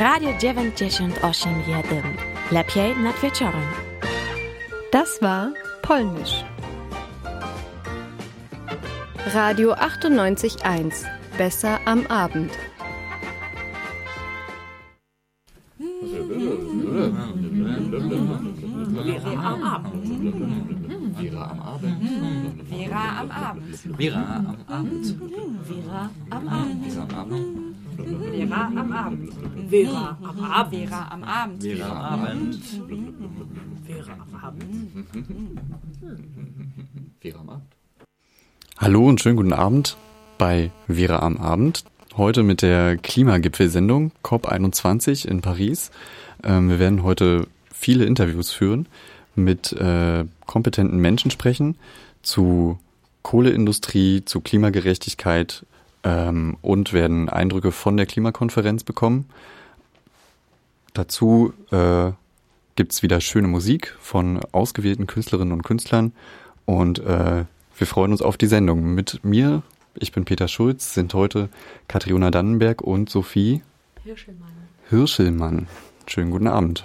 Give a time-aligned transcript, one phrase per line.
[0.00, 1.10] Radio 98
[2.52, 3.62] Lepiej nad wieczorem.
[4.92, 5.52] Das war
[5.82, 6.44] Polnisch.
[9.34, 11.04] Radio 98.1.
[11.36, 12.52] Besser am Abend.
[19.04, 19.96] Vera am Abend.
[21.18, 21.98] Vera am Abend.
[22.70, 23.74] Vera am Abend.
[23.98, 25.16] Vera am Abend.
[25.66, 26.84] Vera am Abend.
[26.84, 27.67] Vera am Abend.
[28.98, 30.74] Vera am Abend.
[30.74, 31.62] Vera am Abend.
[31.62, 32.64] Vera am Abend.
[32.64, 33.44] Vera am Abend.
[33.86, 34.90] Vera am Abend.
[37.20, 37.62] Vera am Abend.
[38.78, 39.96] Hallo und schönen guten Abend
[40.36, 41.84] bei Vera am Abend.
[42.16, 45.92] Heute mit der Klimagipfelsendung COP21 in Paris.
[46.42, 48.88] Ähm, wir werden heute viele Interviews führen,
[49.36, 51.76] mit äh, kompetenten Menschen sprechen
[52.22, 52.80] zu
[53.22, 55.64] Kohleindustrie, zu Klimagerechtigkeit
[56.08, 59.26] ähm, und werden Eindrücke von der Klimakonferenz bekommen.
[60.94, 62.12] Dazu äh,
[62.76, 66.12] gibt's wieder schöne Musik von ausgewählten Künstlerinnen und Künstlern
[66.64, 67.44] und äh,
[67.76, 68.94] wir freuen uns auf die Sendung.
[68.94, 69.62] Mit mir,
[69.94, 71.50] ich bin Peter Schulz, sind heute
[71.86, 73.62] Katriona Dannenberg und Sophie
[74.02, 74.52] Hirschelmann.
[74.88, 75.66] Hirschelmann.
[76.06, 76.84] Schönen guten Abend.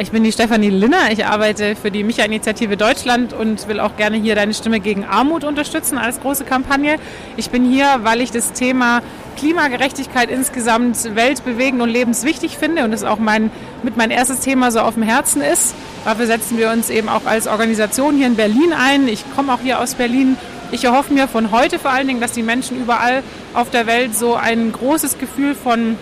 [0.00, 1.10] Ich bin die Stefanie Linner.
[1.10, 5.42] Ich arbeite für die Micha-Initiative Deutschland und will auch gerne hier deine Stimme gegen Armut
[5.42, 6.98] unterstützen als große Kampagne.
[7.36, 9.02] Ich bin hier, weil ich das Thema
[9.36, 13.50] Klimagerechtigkeit insgesamt weltbewegend und lebenswichtig finde und es auch mein,
[13.82, 15.74] mit mein erstes Thema so auf dem Herzen ist.
[16.04, 19.08] Dafür setzen wir uns eben auch als Organisation hier in Berlin ein.
[19.08, 20.36] Ich komme auch hier aus Berlin.
[20.70, 24.14] Ich erhoffe mir von heute vor allen Dingen, dass die Menschen überall auf der Welt
[24.14, 25.96] so ein großes Gefühl von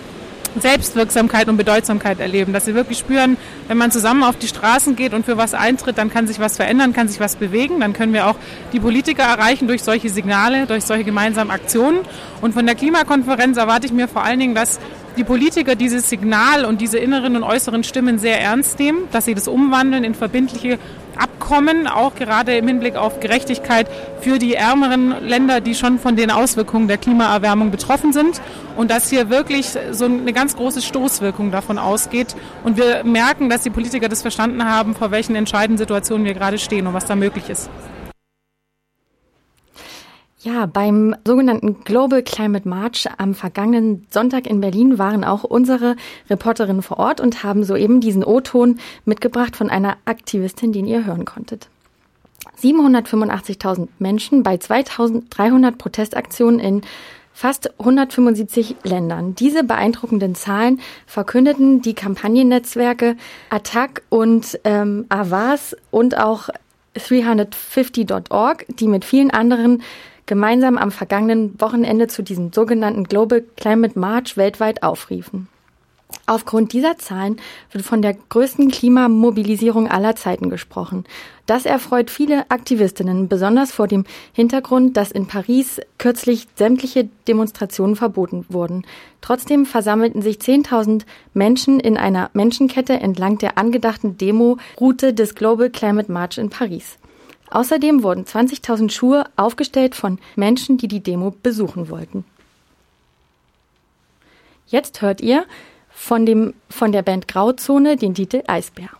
[0.59, 3.37] Selbstwirksamkeit und Bedeutsamkeit erleben, dass sie wirklich spüren,
[3.69, 6.57] wenn man zusammen auf die Straßen geht und für was eintritt, dann kann sich was
[6.57, 8.37] verändern, kann sich was bewegen, dann können wir auch
[8.73, 11.99] die Politiker erreichen durch solche Signale, durch solche gemeinsamen Aktionen.
[12.41, 14.81] Und von der Klimakonferenz erwarte ich mir vor allen Dingen, dass
[15.17, 19.35] die Politiker dieses Signal und diese inneren und äußeren Stimmen sehr ernst nehmen, dass sie
[19.35, 20.79] das umwandeln in verbindliche
[21.21, 23.87] Abkommen, auch gerade im Hinblick auf Gerechtigkeit
[24.21, 28.41] für die ärmeren Länder, die schon von den Auswirkungen der Klimaerwärmung betroffen sind.
[28.77, 32.35] Und dass hier wirklich so eine ganz große Stoßwirkung davon ausgeht.
[32.65, 36.59] Und wir merken, dass die Politiker das verstanden haben, vor welchen entscheidenden Situationen wir gerade
[36.59, 37.71] stehen und was da möglich ist.
[40.43, 45.97] Ja, beim sogenannten Global Climate March am vergangenen Sonntag in Berlin waren auch unsere
[46.31, 51.27] Reporterinnen vor Ort und haben soeben diesen O-Ton mitgebracht von einer Aktivistin, den ihr hören
[51.27, 51.69] konntet.
[52.63, 56.81] 785.000 Menschen bei 2300 Protestaktionen in
[57.35, 59.35] fast 175 Ländern.
[59.35, 63.17] Diese beeindruckenden Zahlen verkündeten die Kampagnennetzwerke
[63.51, 66.49] Attac und ähm, Avas und auch
[66.97, 69.83] 350.org, die mit vielen anderen
[70.31, 75.49] gemeinsam am vergangenen Wochenende zu diesem sogenannten Global Climate March weltweit aufriefen.
[76.27, 77.41] Aufgrund dieser Zahlen
[77.73, 81.05] wird von der größten Klimamobilisierung aller Zeiten gesprochen.
[81.47, 88.47] Das erfreut viele Aktivistinnen, besonders vor dem Hintergrund, dass in Paris kürzlich sämtliche Demonstrationen verboten
[88.49, 88.87] wurden.
[89.23, 91.03] Trotzdem versammelten sich 10.000
[91.35, 97.00] Menschen in einer Menschenkette entlang der angedachten Demo-Route des Global Climate March in Paris.
[97.51, 102.25] Außerdem wurden 20.000 Schuhe aufgestellt von Menschen, die die Demo besuchen wollten.
[104.67, 105.45] Jetzt hört ihr
[105.91, 108.91] von, dem, von der Band Grauzone den Titel Eisbär.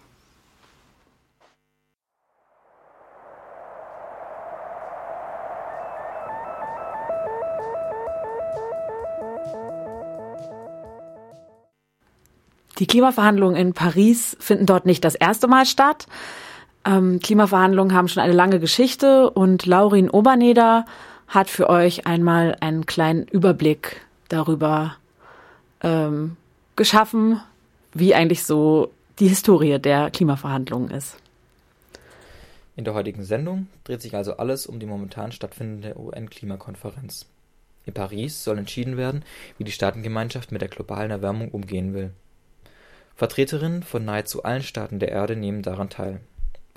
[12.81, 16.07] Die Klimaverhandlungen in Paris finden dort nicht das erste Mal statt.
[16.85, 20.87] Ähm, Klimaverhandlungen haben schon eine lange Geschichte und Laurin Oberneder
[21.29, 24.97] hat für euch einmal einen kleinen Überblick darüber
[25.83, 26.37] ähm,
[26.77, 27.41] geschaffen,
[27.93, 31.17] wie eigentlich so die Historie der Klimaverhandlungen ist.
[32.77, 37.27] In der heutigen Sendung dreht sich also alles um die momentan stattfindende UN-Klimakonferenz.
[37.85, 39.25] In Paris soll entschieden werden,
[39.59, 42.13] wie die Staatengemeinschaft mit der globalen Erwärmung umgehen will.
[43.17, 46.21] Vertreterinnen von nahezu allen Staaten der Erde nehmen daran teil.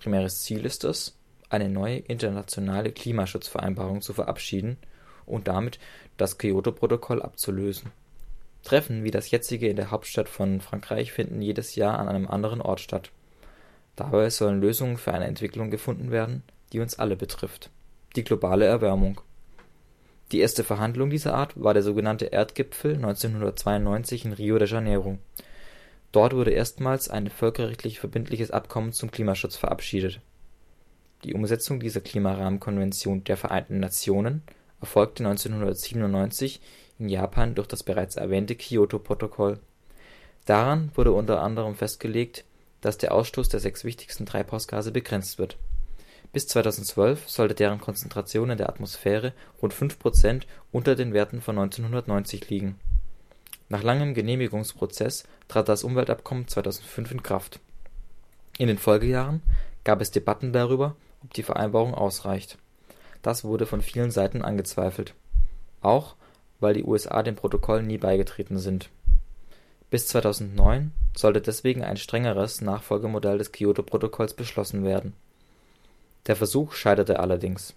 [0.04, 1.18] Primäres Ziel ist es,
[1.50, 4.76] eine neue internationale Klimaschutzvereinbarung zu verabschieden
[5.26, 5.80] und damit
[6.18, 7.92] das Kyoto-Protokoll abzulösen.
[8.66, 12.60] Treffen wie das jetzige in der Hauptstadt von Frankreich finden jedes Jahr an einem anderen
[12.60, 13.12] Ort statt.
[13.96, 17.70] Dabei sollen Lösungen für eine Entwicklung gefunden werden, die uns alle betrifft.
[18.18, 19.22] Die globale Erwärmung.
[20.34, 25.18] Die erste Verhandlung dieser Art war der sogenannte Erdgipfel 1992 in Rio de Janeiro.
[26.14, 30.22] Dort wurde erstmals ein völkerrechtlich verbindliches Abkommen zum Klimaschutz verabschiedet.
[31.24, 34.44] Die Umsetzung dieser Klimarahmenkonvention der Vereinten Nationen
[34.80, 36.62] erfolgte 1997
[37.00, 39.60] in Japan durch das bereits erwähnte Kyoto-Protokoll.
[40.46, 42.46] Daran wurde unter anderem festgelegt,
[42.82, 45.58] dass der Ausstoß der sechs wichtigsten Treibhausgase begrenzt wird.
[46.32, 49.34] Bis 2012 sollte deren Konzentration in der Atmosphäre
[49.64, 52.80] rund 5 Prozent unter den Werten von 1990 liegen.
[53.74, 57.60] Nach langem Genehmigungsprozess trat das Umweltabkommen 2005 in Kraft.
[58.60, 59.42] In den Folgejahren
[59.84, 62.60] gab es Debatten darüber, ob die Vereinbarung ausreicht.
[63.24, 65.16] Das wurde von vielen Seiten angezweifelt.
[65.82, 66.14] Auch
[66.60, 68.92] weil die USA dem Protokoll nie beigetreten sind.
[69.90, 75.14] Bis 2009 sollte deswegen ein strengeres Nachfolgemodell des Kyoto-Protokolls beschlossen werden.
[76.28, 77.74] Der Versuch scheiterte allerdings.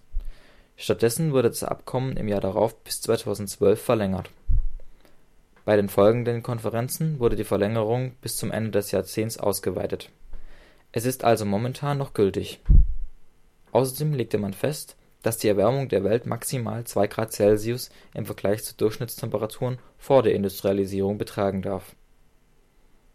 [0.75, 4.29] Stattdessen wurde das Abkommen im Jahr darauf bis 2012 verlängert.
[5.67, 10.09] Bei den folgenden Konferenzen wurde die Verlängerung bis zum Ende des Jahrzehnts ausgeweitet.
[10.93, 12.61] Es ist also momentan noch gültig.
[13.73, 18.63] Außerdem legte man fest, dass die Erwärmung der Welt maximal 2 Grad Celsius im Vergleich
[18.63, 21.97] zu Durchschnittstemperaturen vor der Industrialisierung betragen darf.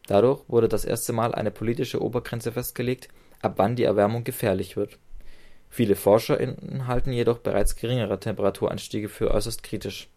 [0.06, 3.08] Dadurch wurde das erste Mal eine politische Obergrenze festgelegt,
[3.40, 4.98] ab wann die Erwärmung gefährlich wird.
[5.70, 10.10] Viele ForscherInnen halten jedoch bereits geringere Temperaturanstiege für äußerst kritisch.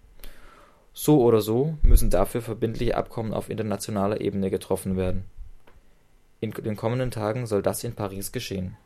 [0.98, 5.26] So oder so müssen dafür verbindliche Abkommen auf internationaler Ebene getroffen werden.
[6.40, 8.78] In den kommenden Tagen soll das in Paris geschehen.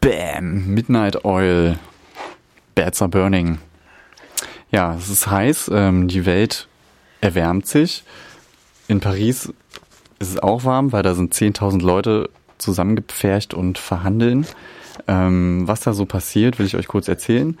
[0.00, 1.78] Bam, Midnight Oil,
[2.76, 3.58] Bats are burning.
[4.70, 6.68] Ja, es ist heiß, ähm, die Welt
[7.20, 8.04] erwärmt sich.
[8.92, 9.50] In Paris
[10.18, 12.28] ist es auch warm, weil da sind 10.000 Leute
[12.58, 14.46] zusammengepfercht und verhandeln.
[15.08, 17.56] Ähm, was da so passiert, will ich euch kurz erzählen.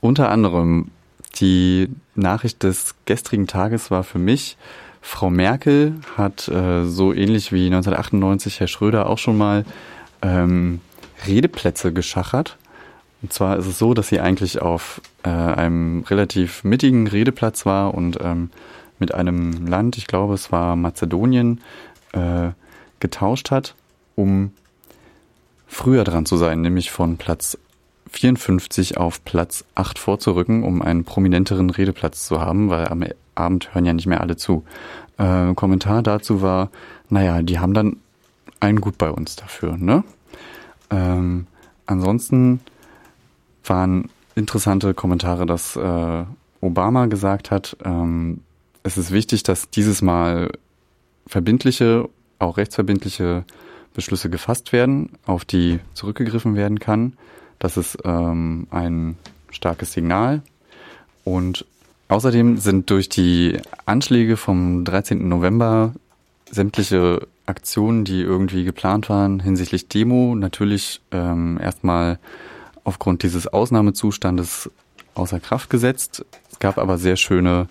[0.00, 0.90] Unter anderem
[1.36, 4.56] die Nachricht des gestrigen Tages war für mich,
[5.00, 9.64] Frau Merkel hat äh, so ähnlich wie 1998 Herr Schröder auch schon mal
[10.22, 10.80] ähm,
[11.24, 12.56] Redeplätze geschachert.
[13.22, 17.94] Und zwar ist es so, dass sie eigentlich auf äh, einem relativ mittigen Redeplatz war
[17.94, 18.50] und ähm,
[19.00, 21.60] mit einem Land, ich glaube es war Mazedonien,
[22.12, 22.50] äh,
[23.00, 23.74] getauscht hat,
[24.16, 24.52] um
[25.66, 27.58] früher dran zu sein, nämlich von Platz
[28.10, 33.04] 54 auf Platz 8 vorzurücken, um einen prominenteren Redeplatz zu haben, weil am
[33.34, 34.64] Abend hören ja nicht mehr alle zu.
[35.18, 36.70] Äh, Kommentar dazu war,
[37.08, 37.96] naja, die haben dann
[38.60, 40.04] einen gut bei uns dafür, ne?
[40.90, 41.46] Ähm,
[41.86, 42.60] ansonsten
[43.64, 46.24] waren interessante Kommentare, dass äh,
[46.60, 48.40] Obama gesagt hat, ähm,
[48.82, 50.50] es ist wichtig, dass dieses Mal
[51.26, 52.08] verbindliche,
[52.38, 53.44] auch rechtsverbindliche
[53.94, 57.14] Beschlüsse gefasst werden, auf die zurückgegriffen werden kann.
[57.58, 59.16] Das ist ähm, ein
[59.50, 60.42] starkes Signal.
[61.24, 61.66] Und
[62.08, 65.28] außerdem sind durch die Anschläge vom 13.
[65.28, 65.94] November
[66.50, 72.18] sämtliche Aktionen, die irgendwie geplant waren hinsichtlich Demo, natürlich ähm, erstmal
[72.84, 74.70] aufgrund dieses Ausnahmezustandes
[75.14, 76.24] außer Kraft gesetzt.
[76.50, 77.68] Es gab aber sehr schöne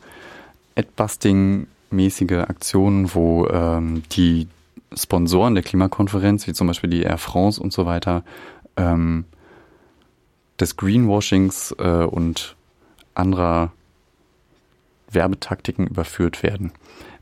[0.77, 4.47] Adbusting-mäßige Aktionen, wo ähm, die
[4.95, 8.23] Sponsoren der Klimakonferenz, wie zum Beispiel die Air France und so weiter,
[8.77, 9.25] ähm,
[10.59, 12.55] des Greenwashings äh, und
[13.15, 13.71] anderer
[15.11, 16.71] Werbetaktiken überführt werden.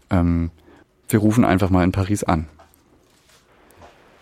[0.10, 0.52] Ähm,
[1.10, 2.48] wir rufen einfach mal in Paris an.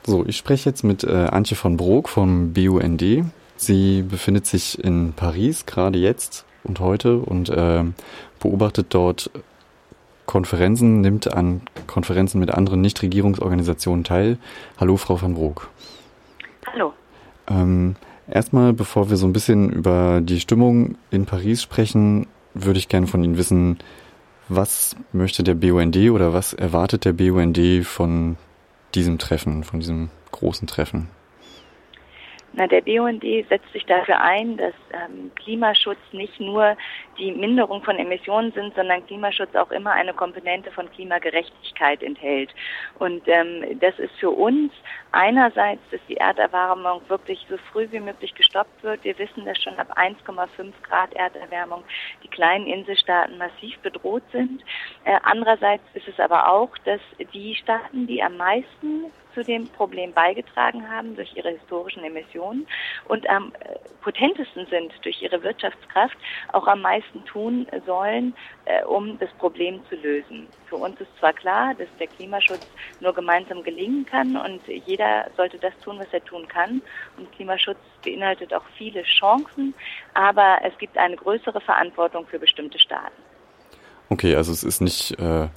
[0.06, 3.26] So, ich spreche jetzt mit äh, Antje von Brok vom BUND.
[3.56, 7.84] Sie befindet sich in Paris gerade jetzt und heute und äh,
[8.40, 9.30] beobachtet dort
[10.26, 14.38] Konferenzen, nimmt an Konferenzen mit anderen Nichtregierungsorganisationen teil.
[14.80, 15.70] Hallo, Frau van Brok.
[16.66, 16.94] Hallo.
[17.48, 17.96] Ähm,
[18.30, 23.08] Erstmal, bevor wir so ein bisschen über die Stimmung in Paris sprechen, würde ich gerne
[23.08, 23.80] von Ihnen wissen,
[24.48, 28.38] was möchte der BUND oder was erwartet der BUND von
[28.96, 31.10] diesem Treffen, von diesem großen Treffen?
[32.56, 36.78] Na, der BUND setzt sich dafür ein, dass ähm, Klimaschutz nicht nur
[37.18, 42.54] die Minderung von Emissionen sind, sondern Klimaschutz auch immer eine Komponente von Klimagerechtigkeit enthält.
[43.00, 44.72] Und ähm, das ist für uns
[45.12, 49.04] einerseits, dass die Erderwärmung wirklich so früh wie möglich gestoppt wird.
[49.04, 51.84] Wir wissen, dass schon ab 1,5 Grad Erderwärmung
[52.24, 54.62] die kleinen Inselstaaten massiv bedroht sind.
[55.06, 57.02] Äh, andererseits ist es aber auch, dass
[57.34, 62.68] die Staaten, die am meisten zu dem Problem beigetragen haben durch ihre historischen Emissionen
[63.08, 66.18] und am äh, potentesten sind durch ihre Wirtschaftskraft,
[66.52, 68.36] auch am meisten tun sollen,
[68.66, 70.48] äh, um das Problem zu lösen.
[70.68, 72.68] Für uns ist zwar klar, dass der Klimaschutz
[73.00, 76.82] nur gemeinsam gelingen kann und jeder sollte das tun, was er tun kann.
[77.18, 79.74] Und Klimaschutz beinhaltet auch viele Chancen,
[80.14, 83.22] aber es gibt eine größere Verantwortung für bestimmte Staaten.
[84.10, 85.48] Okay, also es ist nicht äh,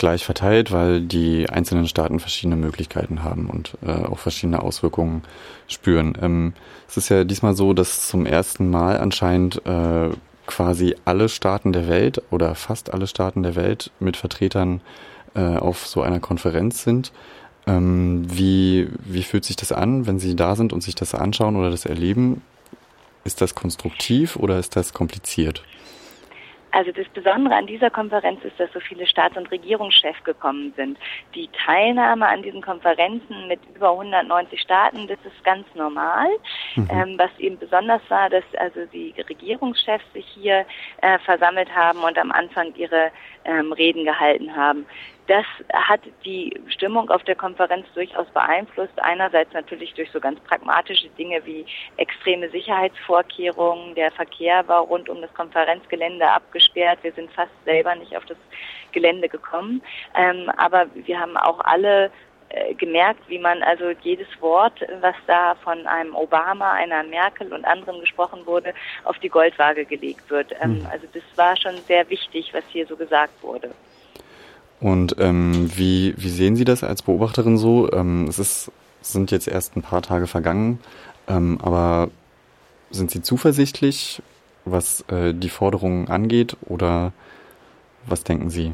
[0.00, 5.22] gleich verteilt, weil die einzelnen Staaten verschiedene Möglichkeiten haben und äh, auch verschiedene Auswirkungen
[5.68, 6.16] spüren.
[6.20, 6.54] Ähm,
[6.88, 10.08] es ist ja diesmal so, dass zum ersten Mal anscheinend äh,
[10.46, 14.80] quasi alle Staaten der Welt oder fast alle Staaten der Welt mit Vertretern
[15.34, 17.12] äh, auf so einer Konferenz sind.
[17.66, 21.56] Ähm, wie, wie fühlt sich das an, wenn Sie da sind und sich das anschauen
[21.56, 22.40] oder das erleben?
[23.24, 25.62] Ist das konstruktiv oder ist das kompliziert?
[26.72, 30.98] Also das Besondere an dieser Konferenz ist, dass so viele Staats- und Regierungschefs gekommen sind.
[31.34, 36.28] Die Teilnahme an diesen Konferenzen mit über 190 Staaten, das ist ganz normal.
[36.76, 36.88] Mhm.
[36.90, 40.64] Ähm, was eben besonders war, dass also die Regierungschefs sich hier
[41.02, 43.10] äh, versammelt haben und am Anfang ihre
[43.44, 44.86] ähm, Reden gehalten haben.
[45.30, 49.00] Das hat die Stimmung auf der Konferenz durchaus beeinflusst.
[49.00, 51.64] Einerseits natürlich durch so ganz pragmatische Dinge wie
[51.98, 53.94] extreme Sicherheitsvorkehrungen.
[53.94, 56.98] Der Verkehr war rund um das Konferenzgelände abgesperrt.
[57.02, 58.38] Wir sind fast selber nicht auf das
[58.90, 59.80] Gelände gekommen.
[60.16, 62.10] Ähm, aber wir haben auch alle
[62.48, 67.64] äh, gemerkt, wie man also jedes Wort, was da von einem Obama, einer Merkel und
[67.64, 70.50] anderen gesprochen wurde, auf die Goldwaage gelegt wird.
[70.60, 70.86] Ähm, hm.
[70.90, 73.70] Also das war schon sehr wichtig, was hier so gesagt wurde.
[74.80, 77.92] Und ähm, wie, wie sehen Sie das als Beobachterin so?
[77.92, 78.72] Ähm, es ist,
[79.02, 80.78] sind jetzt erst ein paar Tage vergangen,
[81.28, 82.10] ähm, aber
[82.90, 84.22] sind Sie zuversichtlich,
[84.64, 87.12] was äh, die Forderungen angeht oder
[88.06, 88.72] was denken Sie?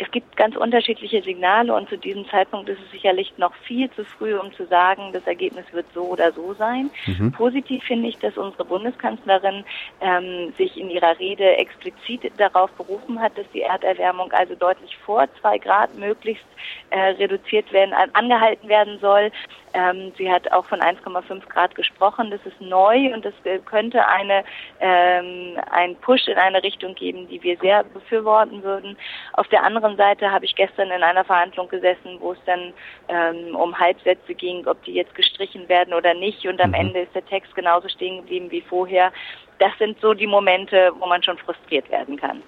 [0.00, 4.04] Es gibt ganz unterschiedliche Signale und zu diesem Zeitpunkt ist es sicherlich noch viel zu
[4.04, 6.90] früh, um zu sagen, das Ergebnis wird so oder so sein.
[7.06, 7.32] Mhm.
[7.32, 9.64] Positiv finde ich, dass unsere Bundeskanzlerin
[10.00, 15.28] ähm, sich in ihrer Rede explizit darauf berufen hat, dass die Erderwärmung also deutlich vor
[15.40, 16.46] zwei Grad möglichst
[16.90, 19.30] äh, reduziert werden, angehalten werden soll.
[19.72, 22.30] Ähm, sie hat auch von 1,5 Grad gesprochen.
[22.30, 24.44] Das ist neu und das äh, könnte eine,
[24.80, 28.96] ähm, ein Push in eine Richtung geben, die wir sehr befürworten würden.
[29.34, 32.72] Auf der anderen Seite habe ich gestern in einer Verhandlung gesessen, wo es dann
[33.08, 36.46] ähm, um Halbsätze ging, ob die jetzt gestrichen werden oder nicht.
[36.46, 36.74] Und am mhm.
[36.74, 39.12] Ende ist der Text genauso stehen geblieben wie vorher.
[39.58, 42.42] Das sind so die Momente, wo man schon frustriert werden kann.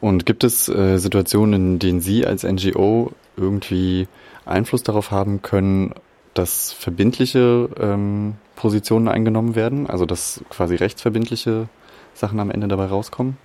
[0.00, 4.08] Und gibt es äh, Situationen, in denen Sie als NGO irgendwie
[4.44, 5.94] Einfluss darauf haben können,
[6.34, 11.68] dass verbindliche ähm, Positionen eingenommen werden, also dass quasi rechtsverbindliche
[12.14, 13.38] Sachen am Ende dabei rauskommen?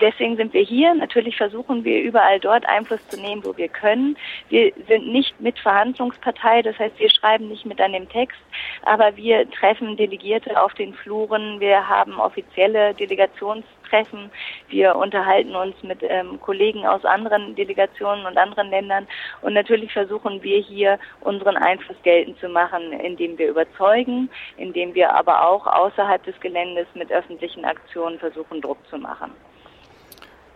[0.00, 0.94] Deswegen sind wir hier.
[0.94, 4.16] Natürlich versuchen wir überall dort Einfluss zu nehmen, wo wir können.
[4.48, 8.40] Wir sind nicht mit Verhandlungspartei, das heißt, wir schreiben nicht mit an dem Text,
[8.82, 11.60] aber wir treffen Delegierte auf den Fluren.
[11.60, 14.30] Wir haben offizielle Delegationstreffen.
[14.68, 19.06] Wir unterhalten uns mit ähm, Kollegen aus anderen Delegationen und anderen Ländern.
[19.42, 25.14] Und natürlich versuchen wir hier unseren Einfluss geltend zu machen, indem wir überzeugen, indem wir
[25.14, 29.32] aber auch außerhalb des Geländes mit öffentlichen Aktionen versuchen, Druck zu machen.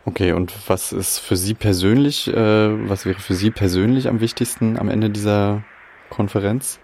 [0.06, 4.78] Okay, und was ist für Sie persönlich, äh, was wäre für Sie persönlich am wichtigsten
[4.78, 5.64] am Ende dieser
[6.10, 6.78] Konferenz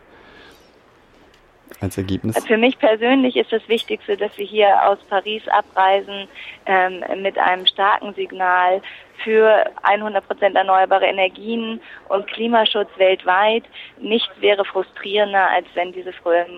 [1.81, 2.37] als Ergebnis?
[2.45, 6.27] Für mich persönlich ist das Wichtigste, dass wir hier aus Paris abreisen
[6.67, 8.83] ähm, mit einem starken Signal
[9.23, 13.63] für 100 Prozent erneuerbare Energien und Klimaschutz weltweit.
[13.99, 16.13] Nichts wäre frustrierender, als wenn diese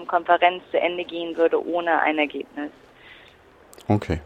[0.06, 2.71] Konferenz zu Ende gehen würde ohne ein Ergebnis.
[3.87, 4.21] Okay,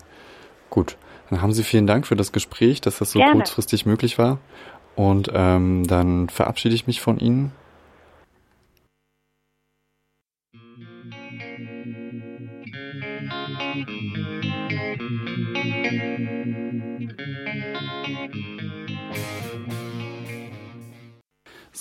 [0.70, 0.96] gut.
[1.30, 3.34] Dann haben Sie vielen Dank für das Gespräch, dass das so Gerne.
[3.34, 4.38] kurzfristig möglich war.
[4.96, 7.52] Und ähm, dann verabschiede ich mich von Ihnen.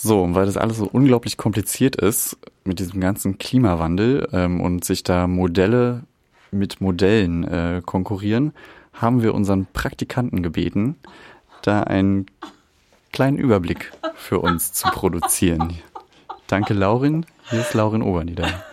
[0.00, 4.84] So, und weil das alles so unglaublich kompliziert ist mit diesem ganzen Klimawandel ähm, und
[4.84, 6.04] sich da Modelle
[6.52, 8.52] mit Modellen äh, konkurrieren,
[9.00, 10.96] haben wir unseren Praktikanten gebeten,
[11.62, 12.26] da einen
[13.12, 15.78] kleinen Überblick für uns zu produzieren.
[16.46, 17.26] Danke, Laurin.
[17.50, 18.64] Hier ist Laurin Obernieder.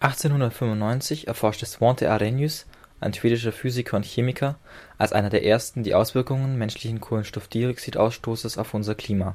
[0.00, 2.66] 1895 erforschte Svante Arrhenius,
[3.00, 4.56] ein schwedischer Physiker und Chemiker,
[4.96, 9.34] als einer der ersten die Auswirkungen menschlichen Kohlenstoffdioxidausstoßes auf unser Klima.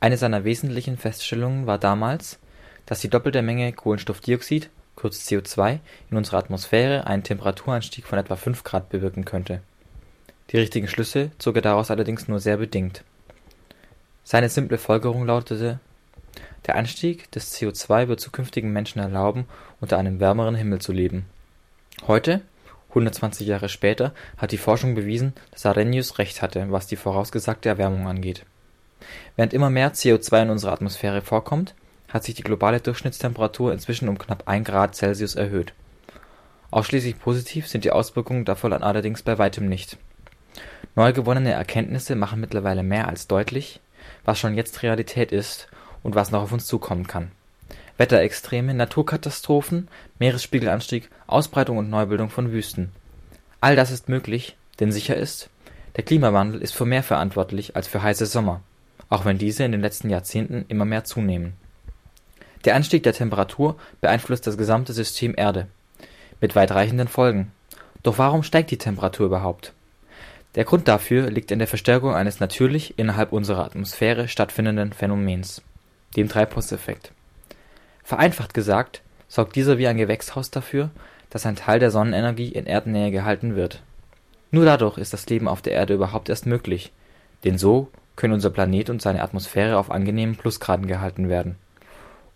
[0.00, 2.38] Eine seiner wesentlichen Feststellungen war damals,
[2.86, 5.78] dass die doppelte Menge Kohlenstoffdioxid kurz CO2,
[6.10, 9.60] in unserer Atmosphäre einen Temperaturanstieg von etwa 5 Grad bewirken könnte.
[10.50, 13.04] Die richtigen Schlüsse zog er daraus allerdings nur sehr bedingt.
[14.24, 15.78] Seine simple Folgerung lautete:
[16.66, 19.46] Der Anstieg des CO2 wird zukünftigen Menschen erlauben,
[19.80, 21.26] unter einem wärmeren Himmel zu leben.
[22.06, 22.40] Heute,
[22.90, 28.06] 120 Jahre später, hat die Forschung bewiesen, dass Arrhenius recht hatte, was die vorausgesagte Erwärmung
[28.06, 28.44] angeht.
[29.36, 31.74] Während immer mehr CO2 in unserer Atmosphäre vorkommt
[32.16, 35.72] hat sich die globale Durchschnittstemperatur inzwischen um knapp 1 Grad Celsius erhöht.
[36.70, 39.96] Ausschließlich positiv sind die Auswirkungen davon allerdings bei weitem nicht.
[40.94, 43.80] Neu gewonnene Erkenntnisse machen mittlerweile mehr als deutlich,
[44.24, 45.68] was schon jetzt Realität ist
[46.02, 47.30] und was noch auf uns zukommen kann.
[47.98, 52.92] Wetterextreme, Naturkatastrophen, Meeresspiegelanstieg, Ausbreitung und Neubildung von Wüsten.
[53.60, 55.50] All das ist möglich, denn sicher ist,
[55.96, 58.62] der Klimawandel ist für mehr verantwortlich als für heiße Sommer,
[59.08, 61.54] auch wenn diese in den letzten Jahrzehnten immer mehr zunehmen.
[62.66, 65.68] Der Anstieg der Temperatur beeinflusst das gesamte System Erde,
[66.40, 67.52] mit weitreichenden Folgen.
[68.02, 69.72] Doch warum steigt die Temperatur überhaupt?
[70.56, 75.62] Der Grund dafür liegt in der Verstärkung eines natürlich innerhalb unserer Atmosphäre stattfindenden Phänomens,
[76.16, 77.12] dem Treibhauseffekt.
[78.02, 80.90] Vereinfacht gesagt sorgt dieser wie ein Gewächshaus dafür,
[81.30, 83.80] dass ein Teil der Sonnenenergie in Erdnähe gehalten wird.
[84.50, 86.92] Nur dadurch ist das Leben auf der Erde überhaupt erst möglich,
[87.44, 91.56] denn so können unser Planet und seine Atmosphäre auf angenehmen Plusgraden gehalten werden.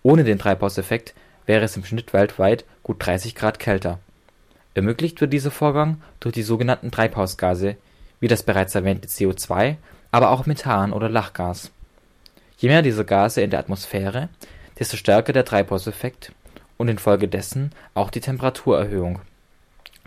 [0.03, 1.15] Ohne den Treibhauseffekt
[1.47, 3.99] wäre es im Schnitt weltweit gut 30 Grad kälter.
[4.75, 7.77] Ermöglicht wird dieser Vorgang durch die sogenannten Treibhausgase,
[8.21, 9.77] wie das bereits erwähnte CO2,
[10.11, 11.71] aber auch Methan oder Lachgas.
[12.59, 14.29] Je mehr dieser Gase in der Atmosphäre,
[14.79, 16.33] desto stärker der Treibhauseffekt
[16.77, 19.21] und infolgedessen auch die Temperaturerhöhung.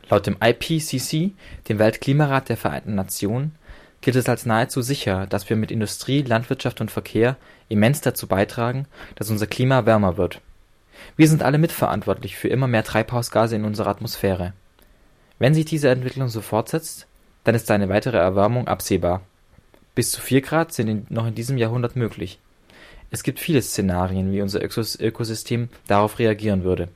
[0.09, 1.31] Laut dem IPCC,
[1.67, 3.55] dem Weltklimarat der Vereinten Nationen,
[4.03, 7.37] gilt es als nahezu sicher, dass wir mit Industrie, Landwirtschaft und Verkehr
[7.69, 10.41] immens dazu beitragen, dass unser Klima wärmer wird.
[11.15, 14.53] Wir sind alle mitverantwortlich für immer mehr Treibhausgase in unserer Atmosphäre.
[15.39, 17.07] Wenn sich diese Entwicklung so fortsetzt,
[17.45, 19.21] dann ist eine weitere Erwärmung absehbar.
[19.95, 22.39] Bis zu 4 Grad sind noch in diesem Jahrhundert möglich.
[23.09, 26.89] Es gibt viele Szenarien, wie unser Ökosystem darauf reagieren würde.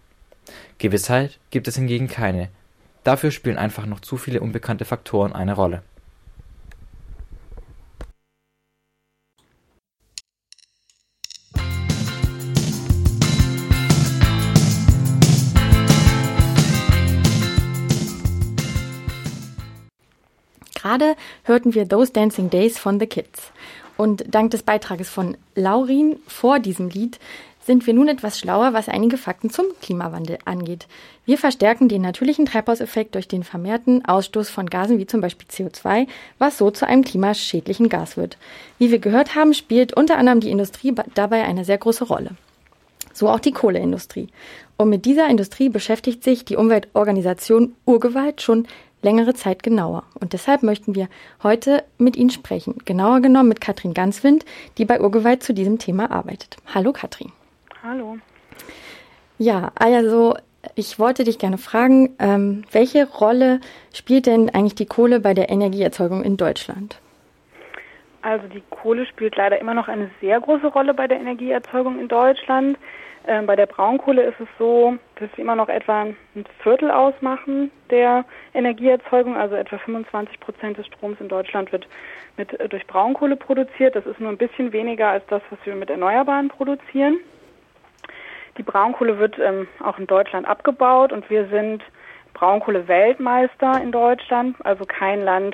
[0.78, 2.50] Gewissheit gibt es hingegen keine.
[3.04, 5.84] Dafür spielen einfach noch zu viele unbekannte Faktoren eine Rolle.
[20.88, 23.52] Gerade hörten wir Those Dancing Days von The Kids.
[23.98, 27.20] Und dank des Beitrages von Laurin vor diesem Lied
[27.66, 30.88] sind wir nun etwas schlauer, was einige Fakten zum Klimawandel angeht.
[31.26, 36.08] Wir verstärken den natürlichen Treibhauseffekt durch den vermehrten Ausstoß von Gasen wie zum Beispiel CO2,
[36.38, 38.38] was so zu einem klimaschädlichen Gas wird.
[38.78, 42.30] Wie wir gehört haben, spielt unter anderem die Industrie dabei eine sehr große Rolle.
[43.12, 44.30] So auch die Kohleindustrie.
[44.78, 48.68] Und mit dieser Industrie beschäftigt sich die Umweltorganisation Urgewalt schon
[49.02, 50.04] längere Zeit genauer.
[50.20, 51.08] Und deshalb möchten wir
[51.44, 52.76] heute mit Ihnen sprechen.
[52.86, 54.46] Genauer genommen mit Katrin Ganswind,
[54.78, 56.58] die bei Urgewalt zu diesem Thema arbeitet.
[56.74, 57.32] Hallo Katrin.
[57.84, 58.18] Hallo.
[59.38, 60.36] Ja, also
[60.76, 63.62] ich wollte dich gerne fragen, ähm, welche Rolle
[63.94, 67.00] spielt denn eigentlich die Kohle bei der Energieerzeugung in Deutschland?
[68.22, 72.08] Also die Kohle spielt leider immer noch eine sehr große Rolle bei der Energieerzeugung in
[72.08, 72.78] Deutschland.
[73.28, 76.16] Ähm, bei der Braunkohle ist es so, dass sie immer noch etwa ein
[76.64, 81.88] Viertel ausmachen der Energieerzeugung, also etwa 25 Prozent des Stroms in Deutschland wird
[82.38, 83.98] mit, äh, durch Braunkohle produziert.
[83.98, 87.18] Das ist nur ein bisschen weniger als das, was wir mit Erneuerbaren produzieren.
[88.58, 91.84] Die Braunkohle wird ähm, auch in Deutschland abgebaut und wir sind
[92.34, 94.56] Braunkohle-Weltmeister in Deutschland.
[94.64, 95.54] Also kein Land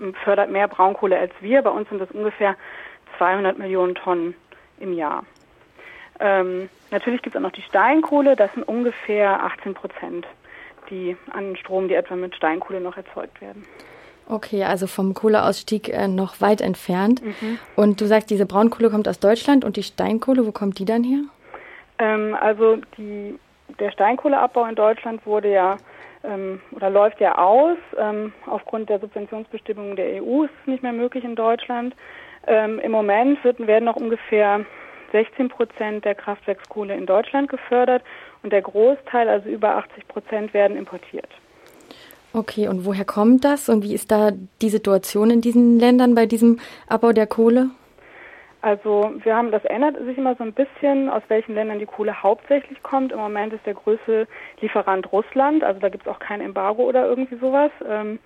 [0.00, 1.62] ähm, fördert mehr Braunkohle als wir.
[1.62, 2.56] Bei uns sind das ungefähr
[3.18, 4.34] 200 Millionen Tonnen
[4.80, 5.22] im Jahr.
[6.24, 10.26] Ähm, natürlich gibt es auch noch die Steinkohle, das sind ungefähr 18 Prozent,
[10.88, 13.66] die an Strom, die etwa mit Steinkohle noch erzeugt werden.
[14.26, 17.22] Okay, also vom Kohleausstieg äh, noch weit entfernt.
[17.22, 17.58] Mhm.
[17.76, 21.04] Und du sagst, diese Braunkohle kommt aus Deutschland und die Steinkohle, wo kommt die dann
[21.04, 21.20] her?
[21.98, 23.38] Ähm, also die,
[23.78, 25.76] der Steinkohleabbau in Deutschland wurde ja
[26.24, 27.76] ähm, oder läuft ja aus.
[27.98, 31.94] Ähm, aufgrund der Subventionsbestimmungen der EU ist es nicht mehr möglich in Deutschland.
[32.46, 34.64] Ähm, Im Moment wird, werden noch ungefähr
[35.14, 38.02] 16 Prozent der Kraftwerkskohle in Deutschland gefördert
[38.42, 41.28] und der Großteil, also über 80 Prozent, werden importiert.
[42.32, 46.26] Okay, und woher kommt das und wie ist da die Situation in diesen Ländern bei
[46.26, 47.70] diesem Abbau der Kohle?
[48.60, 52.22] Also wir haben, das ändert sich immer so ein bisschen, aus welchen Ländern die Kohle
[52.22, 53.12] hauptsächlich kommt.
[53.12, 54.26] Im Moment ist der größte
[54.60, 57.70] Lieferant Russland, also da gibt es auch kein Embargo oder irgendwie sowas.
[57.88, 58.18] Ähm,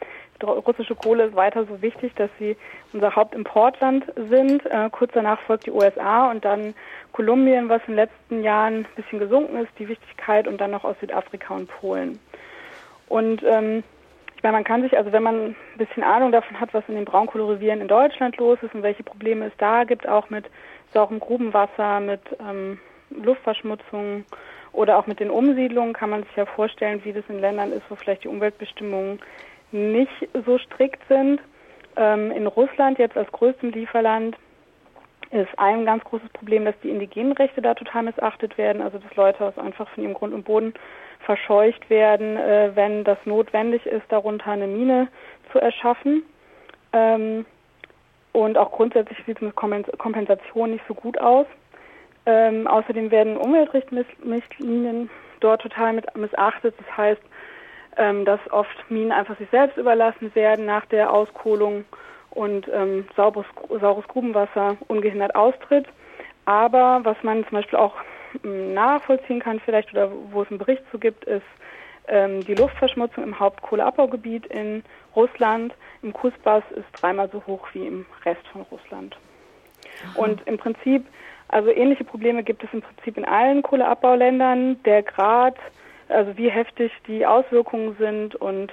[0.43, 2.57] russische Kohle ist weiter so wichtig, dass sie
[2.93, 4.65] unser Hauptimportland sind.
[4.67, 6.75] Äh, kurz danach folgt die USA und dann
[7.13, 10.85] Kolumbien, was in den letzten Jahren ein bisschen gesunken ist, die Wichtigkeit, und dann noch
[10.85, 12.19] aus Südafrika und Polen.
[13.09, 13.83] Und ähm,
[14.37, 16.95] ich meine, man kann sich, also wenn man ein bisschen Ahnung davon hat, was in
[16.95, 20.45] den Braunkohlerevieren in Deutschland los ist und welche Probleme es da gibt, auch mit
[20.93, 22.79] saurem Grubenwasser, mit ähm,
[23.11, 24.25] Luftverschmutzung
[24.73, 27.83] oder auch mit den Umsiedlungen, kann man sich ja vorstellen, wie das in Ländern ist,
[27.89, 29.19] wo vielleicht die Umweltbestimmungen
[29.73, 31.41] nicht so strikt sind.
[31.97, 34.37] Ähm, in Russland jetzt als größtem Lieferland
[35.31, 39.15] ist ein ganz großes Problem, dass die indigenen Rechte da total missachtet werden, also dass
[39.17, 40.73] Leute aus einfach von ihrem Grund und Boden
[41.21, 45.09] verscheucht werden, äh, wenn das notwendig ist, darunter eine Mine
[45.53, 46.23] zu erschaffen.
[46.93, 47.45] Ähm,
[48.33, 51.47] und auch grundsätzlich sieht es mit Kompensation nicht so gut aus.
[52.25, 56.75] Ähm, außerdem werden Umweltrichtlinien dort total missachtet.
[56.79, 57.23] Das heißt,
[57.99, 61.85] ähm, dass oft Minen einfach sich selbst überlassen werden nach der Auskohlung
[62.31, 63.47] und ähm, sauberes,
[63.81, 65.87] saures Grubenwasser ungehindert austritt.
[66.45, 67.95] Aber was man zum Beispiel auch
[68.45, 71.43] ähm, nachvollziehen kann vielleicht oder wo es einen Bericht zu gibt, ist
[72.07, 74.83] ähm, die Luftverschmutzung im Hauptkohleabbaugebiet in
[75.15, 75.75] Russland.
[76.03, 79.17] Im Kusbass ist dreimal so hoch wie im Rest von Russland.
[80.05, 80.23] Aha.
[80.23, 81.05] Und im Prinzip,
[81.49, 84.83] also ähnliche Probleme gibt es im Prinzip in allen Kohleabbauländern.
[84.85, 85.57] Der Grad,
[86.09, 88.73] also wie heftig die Auswirkungen sind und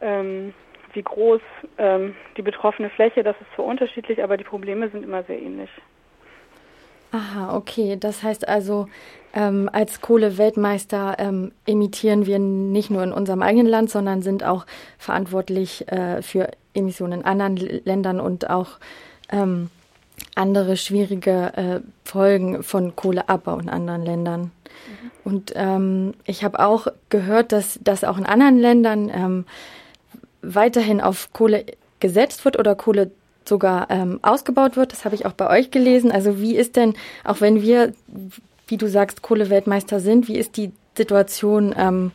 [0.00, 0.54] ähm,
[0.92, 1.40] wie groß
[1.78, 5.70] ähm, die betroffene Fläche, das ist zwar unterschiedlich, aber die Probleme sind immer sehr ähnlich.
[7.12, 7.96] Aha, okay.
[7.98, 8.86] Das heißt also,
[9.34, 14.64] ähm, als Kohle-Weltmeister ähm, emittieren wir nicht nur in unserem eigenen Land, sondern sind auch
[14.98, 18.78] verantwortlich äh, für Emissionen in anderen Ländern und auch
[19.32, 19.70] ähm,
[20.34, 24.40] andere schwierige äh, Folgen von Kohleabbau in anderen Ländern.
[24.40, 25.10] Mhm.
[25.24, 29.44] Und ähm, ich habe auch gehört, dass, dass auch in anderen Ländern ähm,
[30.42, 31.66] weiterhin auf Kohle
[32.00, 33.10] gesetzt wird oder Kohle
[33.44, 34.92] sogar ähm, ausgebaut wird.
[34.92, 36.10] Das habe ich auch bei euch gelesen.
[36.10, 37.92] Also wie ist denn, auch wenn wir,
[38.68, 42.12] wie du sagst, Kohleweltmeister sind, wie ist die Situation ähm,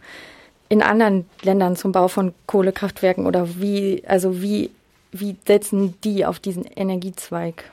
[0.69, 4.71] in anderen Ländern zum Bau von Kohlekraftwerken oder wie, also wie,
[5.11, 7.65] wie setzen die auf diesen Energiezweig?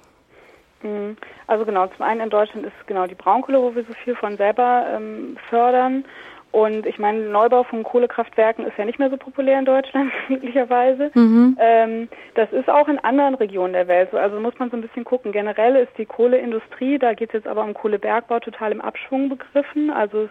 [0.83, 1.17] Mhm.
[1.47, 4.37] Also genau, zum einen in Deutschland ist genau die Braunkohle, wo wir so viel von
[4.37, 6.05] selber ähm, fördern.
[6.53, 11.11] Und ich meine, Neubau von Kohlekraftwerken ist ja nicht mehr so populär in Deutschland, möglicherweise.
[11.15, 11.57] Mhm.
[11.59, 14.19] Ähm, das ist auch in anderen Regionen der Welt so.
[14.19, 15.33] Also muss man so ein bisschen gucken.
[15.33, 19.91] Generell ist die Kohleindustrie, da geht es jetzt aber um Kohlebergbau, total im Abschwung begriffen.
[19.91, 20.31] Also es,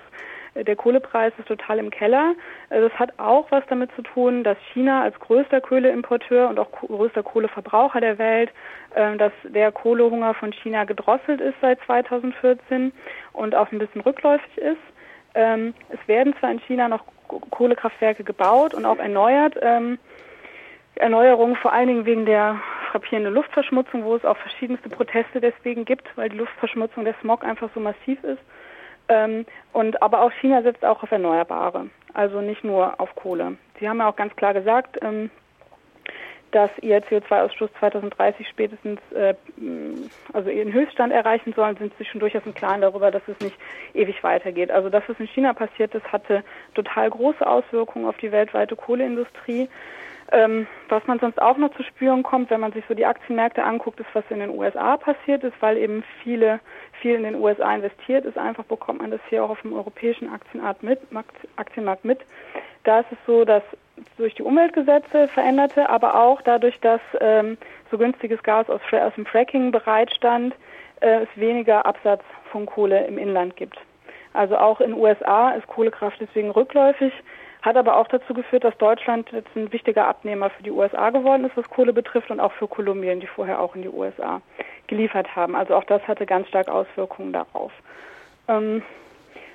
[0.56, 2.36] der Kohlepreis ist total im Keller.
[2.70, 6.72] Also das hat auch was damit zu tun, dass China als größter Kohleimporteur und auch
[6.72, 8.52] größter Kohleverbraucher der Welt,
[8.96, 12.92] äh, dass der Kohlehunger von China gedrosselt ist seit 2014
[13.34, 14.82] und auch ein bisschen rückläufig ist.
[15.34, 19.56] Ähm, es werden zwar in China noch Kohlekraftwerke gebaut und auch erneuert.
[19.62, 19.98] Ähm,
[20.96, 22.60] Erneuerungen vor allen Dingen wegen der
[22.92, 27.70] frappierenden Luftverschmutzung, wo es auch verschiedenste Proteste deswegen gibt, weil die Luftverschmutzung, der Smog einfach
[27.74, 28.42] so massiv ist.
[29.12, 33.58] Ähm, und aber auch China setzt auch auf Erneuerbare, also nicht nur auf Kohle.
[33.80, 35.30] Sie haben ja auch ganz klar gesagt, ähm,
[36.52, 39.34] dass ihr CO2-Ausstoß 2030 spätestens äh,
[40.32, 43.58] also ihren Höchststand erreichen sollen, sind sie schon durchaus im Klaren darüber, dass es nicht
[43.94, 44.72] ewig weitergeht.
[44.72, 46.44] Also das, was in China passiert ist, hatte
[46.74, 49.68] total große Auswirkungen auf die weltweite Kohleindustrie.
[50.34, 53.64] Ähm, was man sonst auch noch zu spüren kommt, wenn man sich so die Aktienmärkte
[53.64, 56.62] anguckt, ist, was in den USA passiert ist, weil eben viele,
[57.02, 58.38] viel in den USA investiert ist.
[58.38, 61.00] Einfach bekommt man das hier auch auf dem europäischen Aktienmarkt mit.
[61.58, 62.20] Aktienmarkt mit.
[62.86, 63.64] Da ist es so, dass
[64.18, 67.58] durch die Umweltgesetze veränderte, aber auch dadurch, dass ähm,
[67.92, 70.56] so günstiges Gas aus, aus dem Fracking bereitstand,
[71.02, 73.78] äh, es weniger Absatz von Kohle im Inland gibt.
[74.34, 77.14] Also auch in USA ist Kohlekraft deswegen rückläufig,
[77.62, 81.46] hat aber auch dazu geführt, dass Deutschland jetzt ein wichtiger Abnehmer für die USA geworden
[81.46, 84.42] ist, was Kohle betrifft, und auch für Kolumbien, die vorher auch in die USA
[84.88, 85.56] geliefert haben.
[85.56, 87.72] Also auch das hatte ganz stark Auswirkungen darauf.
[88.48, 88.82] Ähm,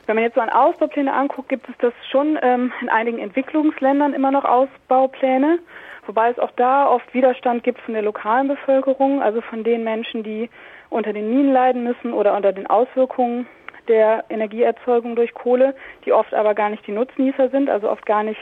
[0.07, 4.15] wenn man jetzt so an Ausbaupläne anguckt, gibt es das schon ähm, in einigen Entwicklungsländern
[4.15, 5.59] immer noch Ausbaupläne,
[6.07, 10.23] wobei es auch da oft Widerstand gibt von der lokalen Bevölkerung, also von den Menschen,
[10.23, 10.49] die
[10.91, 13.49] unter den Minen leiden müssen oder unter den Auswirkungen
[13.89, 18.23] der Energieerzeugung durch Kohle, die oft aber gar nicht die Nutznießer sind, also oft gar
[18.23, 18.41] nicht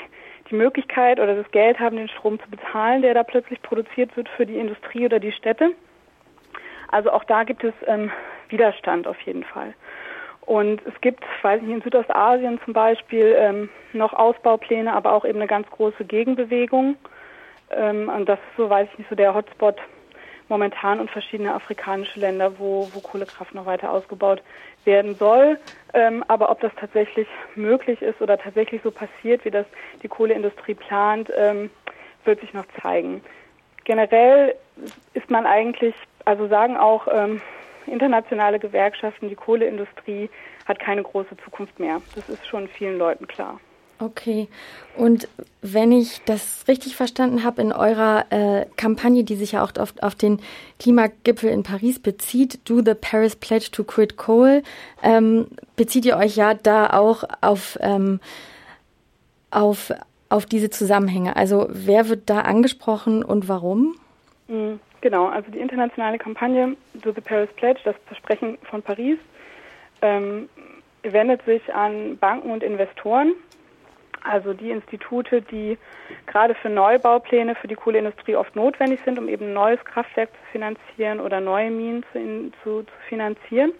[0.50, 4.28] die Möglichkeit oder das Geld haben, den Strom zu bezahlen, der da plötzlich produziert wird
[4.28, 5.70] für die Industrie oder die Städte.
[6.88, 8.10] Also auch da gibt es ähm,
[8.48, 9.74] Widerstand auf jeden Fall.
[10.42, 15.38] Und es gibt, weiß nicht, in Südostasien zum Beispiel ähm, noch Ausbaupläne, aber auch eben
[15.38, 16.96] eine ganz große Gegenbewegung.
[17.70, 19.76] Ähm, und das ist so, weiß ich nicht, so der Hotspot
[20.48, 24.42] momentan und verschiedene afrikanische Länder, wo, wo Kohlekraft noch weiter ausgebaut
[24.84, 25.58] werden soll.
[25.92, 29.66] Ähm, aber ob das tatsächlich möglich ist oder tatsächlich so passiert, wie das
[30.02, 31.70] die Kohleindustrie plant, ähm,
[32.24, 33.22] wird sich noch zeigen.
[33.84, 34.54] Generell
[35.12, 37.40] ist man eigentlich, also sagen auch ähm,
[37.86, 40.30] internationale Gewerkschaften, die Kohleindustrie
[40.64, 42.00] hat keine große Zukunft mehr.
[42.14, 43.60] Das ist schon vielen Leuten klar.
[43.98, 44.48] Okay.
[44.96, 45.28] Und
[45.62, 49.94] wenn ich das richtig verstanden habe, in eurer äh, Kampagne, die sich ja auch auf,
[50.00, 50.40] auf, den
[50.78, 54.62] Klimagipfel in Paris bezieht, Do the Paris Pledge to Quit Coal,
[55.02, 58.20] ähm, bezieht ihr euch ja da auch auf, ähm,
[59.50, 59.92] auf,
[60.28, 61.36] auf diese Zusammenhänge.
[61.36, 63.96] Also wer wird da angesprochen und warum?
[64.48, 64.80] Mhm.
[65.04, 69.18] Genau, also die internationale Kampagne Do the Paris Pledge, das Versprechen von Paris,
[70.00, 70.48] ähm,
[71.02, 73.34] wendet sich an Banken und Investoren,
[74.24, 75.78] Also die Institute, die
[76.26, 81.20] gerade für Neubaupläne für die Kohleindustrie oft notwendig sind, um eben neues Kraftwerk zu finanzieren
[81.20, 83.72] oder neue Minen zu, in, zu, zu finanzieren.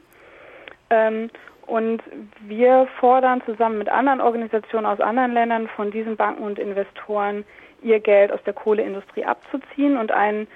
[0.91, 1.31] Ähm,
[1.67, 2.03] und
[2.41, 7.45] wir fordern zusammen mit anderen Organisationen aus anderen Ländern von diesen Banken und Investoren,
[7.83, 10.47] ihr Geld aus der Kohleindustrie abzuziehen und einen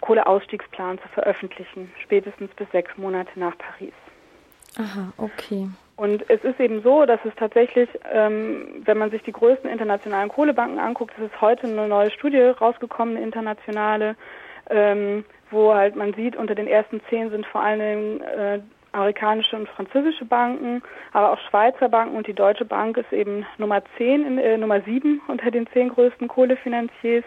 [0.00, 3.94] Kohleausstiegsplan zu veröffentlichen, spätestens bis sechs Monate nach Paris.
[4.76, 5.68] Aha, okay.
[5.96, 10.28] Und es ist eben so, dass es tatsächlich, ähm, wenn man sich die größten internationalen
[10.28, 14.14] Kohlebanken anguckt, es ist heute eine neue Studie rausgekommen, eine internationale,
[14.68, 18.60] ähm, wo halt man sieht, unter den ersten zehn sind vor allen Dingen äh,
[18.92, 20.82] amerikanische und französische Banken,
[21.12, 25.22] aber auch Schweizer Banken und die Deutsche Bank ist eben Nummer zehn, äh, Nummer sieben
[25.28, 27.24] unter den zehn größten Kohlefinanziers,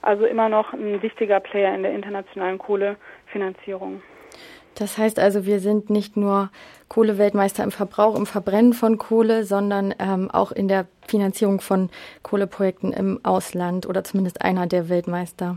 [0.00, 4.02] also immer noch ein wichtiger Player in der internationalen Kohlefinanzierung.
[4.74, 6.50] Das heißt also, wir sind nicht nur
[6.88, 11.90] Kohleweltmeister im Verbrauch, im Verbrennen von Kohle, sondern ähm, auch in der Finanzierung von
[12.22, 15.56] Kohleprojekten im Ausland oder zumindest einer der Weltmeister.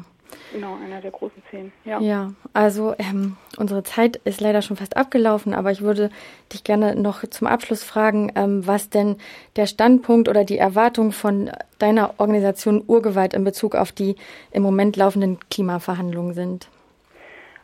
[0.54, 1.72] Genau, einer der großen zehn.
[1.84, 6.10] Ja, ja also ähm, unsere Zeit ist leider schon fast abgelaufen, aber ich würde
[6.54, 9.18] dich gerne noch zum Abschluss fragen, ähm, was denn
[9.56, 14.16] der Standpunkt oder die Erwartung von deiner Organisation Urgewalt in Bezug auf die
[14.52, 16.70] im Moment laufenden Klimaverhandlungen sind.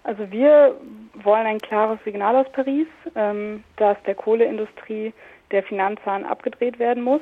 [0.03, 0.75] Also wir
[1.13, 5.13] wollen ein klares Signal aus Paris, ähm, dass der Kohleindustrie
[5.51, 7.21] der Finanzhahn abgedreht werden muss.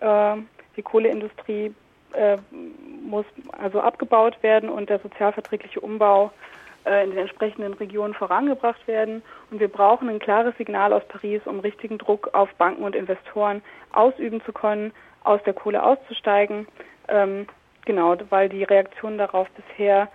[0.00, 0.36] Äh,
[0.76, 1.74] die Kohleindustrie
[2.14, 2.38] äh,
[3.02, 6.30] muss also abgebaut werden und der sozialverträgliche Umbau
[6.86, 9.22] äh, in den entsprechenden Regionen vorangebracht werden.
[9.50, 13.62] Und wir brauchen ein klares Signal aus Paris, um richtigen Druck auf Banken und Investoren
[13.92, 14.92] ausüben zu können,
[15.24, 16.66] aus der Kohle auszusteigen.
[17.08, 17.46] Ähm,
[17.84, 20.08] genau, weil die Reaktionen darauf bisher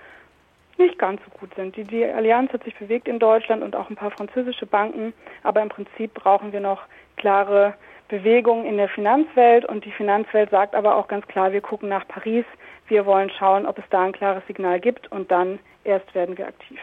[0.78, 1.76] nicht ganz so gut sind.
[1.76, 5.62] Die, die Allianz hat sich bewegt in Deutschland und auch ein paar französische Banken, aber
[5.62, 6.84] im Prinzip brauchen wir noch
[7.16, 7.76] klare
[8.10, 12.08] Bewegungen in der Finanzwelt und die Finanzwelt sagt aber auch ganz klar, wir gucken nach
[12.08, 12.46] Paris,
[12.88, 16.48] wir wollen schauen, ob es da ein klares Signal gibt und dann erst werden wir
[16.48, 16.80] aktiv.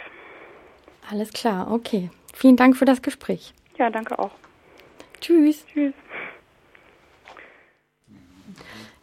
[1.10, 2.10] Alles klar, okay.
[2.34, 3.52] Vielen Dank für das Gespräch.
[3.76, 4.32] Ja, danke auch.
[5.20, 5.66] Tschüss.
[5.66, 5.94] Tschüss.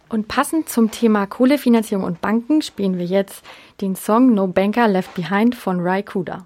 [0.10, 3.44] Und passend zum Thema Kohlefinanzierung und Banken spielen wir jetzt
[3.82, 6.46] den Song No Banker Left Behind von Rai Kuda.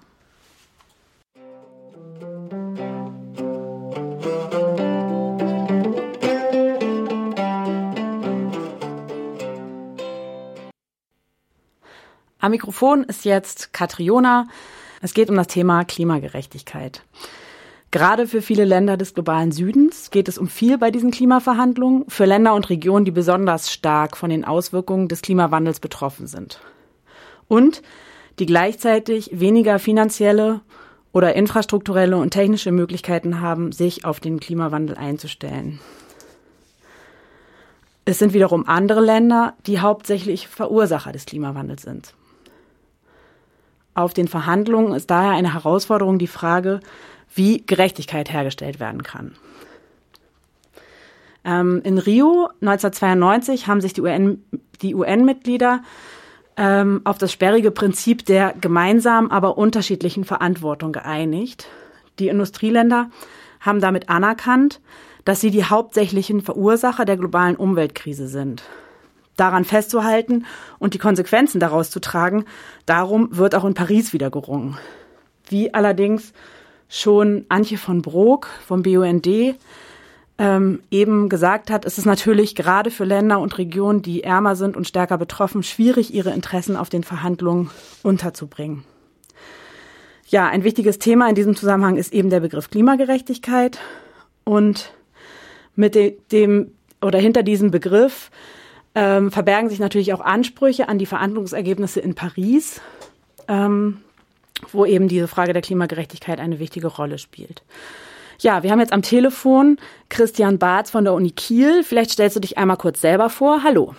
[12.40, 14.48] Am Mikrofon ist jetzt Katriona.
[15.00, 17.02] Es geht um das Thema Klimagerechtigkeit.
[17.92, 22.24] Gerade für viele Länder des globalen Südens geht es um viel bei diesen Klimaverhandlungen, für
[22.24, 26.58] Länder und Regionen, die besonders stark von den Auswirkungen des Klimawandels betroffen sind.
[27.48, 27.82] Und
[28.38, 30.62] die gleichzeitig weniger finanzielle
[31.12, 35.78] oder infrastrukturelle und technische Möglichkeiten haben, sich auf den Klimawandel einzustellen.
[38.06, 42.14] Es sind wiederum andere Länder, die hauptsächlich Verursacher des Klimawandels sind.
[43.94, 46.80] Auf den Verhandlungen ist daher eine Herausforderung die Frage,
[47.34, 49.34] wie Gerechtigkeit hergestellt werden kann.
[51.44, 54.44] Ähm, in Rio 1992 haben sich die UN,
[54.82, 55.82] UN-Mitglieder
[56.56, 61.66] ähm, auf das sperrige Prinzip der gemeinsamen, aber unterschiedlichen Verantwortung geeinigt.
[62.18, 63.10] Die Industrieländer
[63.60, 64.80] haben damit anerkannt,
[65.24, 68.62] dass sie die hauptsächlichen Verursacher der globalen Umweltkrise sind.
[69.36, 70.44] Daran festzuhalten
[70.78, 72.44] und die Konsequenzen daraus zu tragen,
[72.86, 74.76] darum wird auch in Paris wieder gerungen.
[75.48, 76.32] Wie allerdings
[76.92, 79.26] schon Antje von Brok vom BUND
[80.38, 84.76] ähm, eben gesagt hat, ist es natürlich gerade für Länder und Regionen, die ärmer sind
[84.76, 87.70] und stärker betroffen, schwierig, ihre Interessen auf den Verhandlungen
[88.02, 88.84] unterzubringen.
[90.26, 93.78] Ja, ein wichtiges Thema in diesem Zusammenhang ist eben der Begriff Klimagerechtigkeit
[94.44, 94.92] und
[95.74, 95.96] mit
[96.32, 98.30] dem oder hinter diesem Begriff
[98.94, 102.82] ähm, verbergen sich natürlich auch Ansprüche an die Verhandlungsergebnisse in Paris.
[103.48, 104.02] Ähm,
[104.70, 107.62] wo eben diese Frage der Klimagerechtigkeit eine wichtige Rolle spielt.
[108.40, 111.84] Ja, wir haben jetzt am Telefon Christian Barth von der Uni Kiel.
[111.84, 113.62] Vielleicht stellst du dich einmal kurz selber vor.
[113.62, 113.94] Hallo.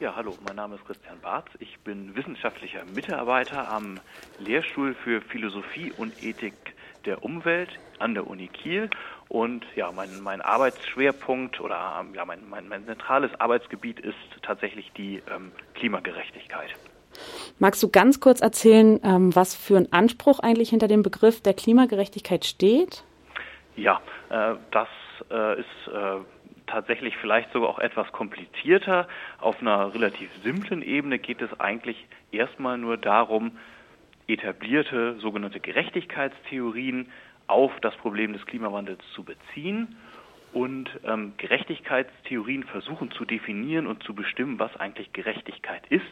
[0.00, 1.50] Ja, hallo, mein Name ist Christian Barth.
[1.58, 4.00] Ich bin wissenschaftlicher Mitarbeiter am
[4.38, 6.54] Lehrstuhl für Philosophie und Ethik
[7.04, 7.68] der Umwelt
[7.98, 8.88] an der Uni Kiel.
[9.28, 15.22] Und ja, mein, mein Arbeitsschwerpunkt oder ja, mein, mein, mein zentrales Arbeitsgebiet ist tatsächlich die
[15.34, 16.70] ähm, Klimagerechtigkeit.
[17.58, 21.54] Magst du ganz kurz erzählen, ähm, was für ein Anspruch eigentlich hinter dem Begriff der
[21.54, 23.04] Klimagerechtigkeit steht?
[23.76, 24.88] Ja, äh, das
[25.30, 26.20] äh, ist äh,
[26.66, 29.08] tatsächlich vielleicht sogar auch etwas komplizierter.
[29.40, 33.52] Auf einer relativ simplen Ebene geht es eigentlich erstmal nur darum,
[34.26, 37.10] etablierte sogenannte Gerechtigkeitstheorien
[37.46, 39.96] auf das Problem des Klimawandels zu beziehen
[40.52, 46.04] und ähm, Gerechtigkeitstheorien versuchen zu definieren und zu bestimmen, was eigentlich Gerechtigkeit ist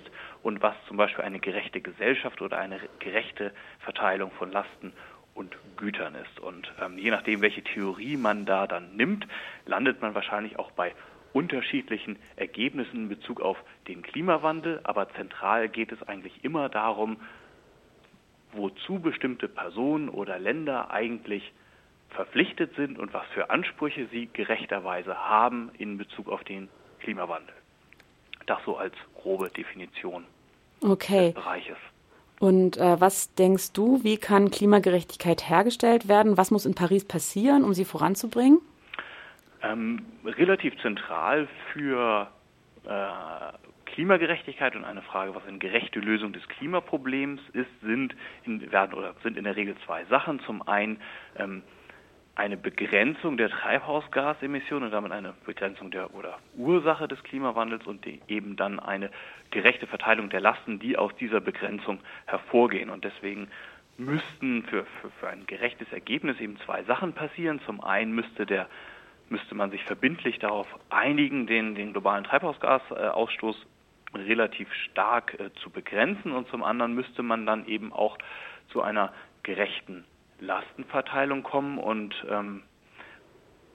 [0.48, 4.94] und was zum Beispiel eine gerechte Gesellschaft oder eine gerechte Verteilung von Lasten
[5.34, 6.40] und Gütern ist.
[6.40, 9.28] Und ähm, je nachdem, welche Theorie man da dann nimmt,
[9.66, 10.94] landet man wahrscheinlich auch bei
[11.34, 13.58] unterschiedlichen Ergebnissen in Bezug auf
[13.88, 14.80] den Klimawandel.
[14.84, 17.18] Aber zentral geht es eigentlich immer darum,
[18.52, 21.52] wozu bestimmte Personen oder Länder eigentlich
[22.08, 27.54] verpflichtet sind und was für Ansprüche sie gerechterweise haben in Bezug auf den Klimawandel.
[28.46, 30.24] Das so als grobe Definition
[30.82, 31.26] okay.
[31.26, 31.76] des Bereiches.
[32.40, 36.36] Und äh, was denkst du, wie kann Klimagerechtigkeit hergestellt werden?
[36.36, 38.60] Was muss in Paris passieren, um sie voranzubringen?
[39.62, 42.28] Ähm, relativ zentral für
[42.84, 48.14] äh, Klimagerechtigkeit und eine Frage, was eine gerechte Lösung des Klimaproblems ist, sind
[48.44, 50.38] in, werden oder sind in der Regel zwei Sachen.
[50.46, 51.00] Zum einen
[51.36, 51.62] ähm,
[52.38, 58.54] eine Begrenzung der Treibhausgasemissionen und damit eine Begrenzung der oder Ursache des Klimawandels und eben
[58.54, 59.10] dann eine
[59.50, 62.90] gerechte Verteilung der Lasten, die aus dieser Begrenzung hervorgehen.
[62.90, 63.48] Und deswegen
[63.96, 67.60] müssten für, für, für ein gerechtes Ergebnis eben zwei Sachen passieren.
[67.66, 68.68] Zum einen müsste der
[69.30, 73.66] müsste man sich verbindlich darauf einigen, den, den globalen Treibhausgasausstoß
[74.14, 78.16] relativ stark äh, zu begrenzen und zum anderen müsste man dann eben auch
[78.72, 80.04] zu einer gerechten
[80.40, 82.62] Lastenverteilung kommen und ähm,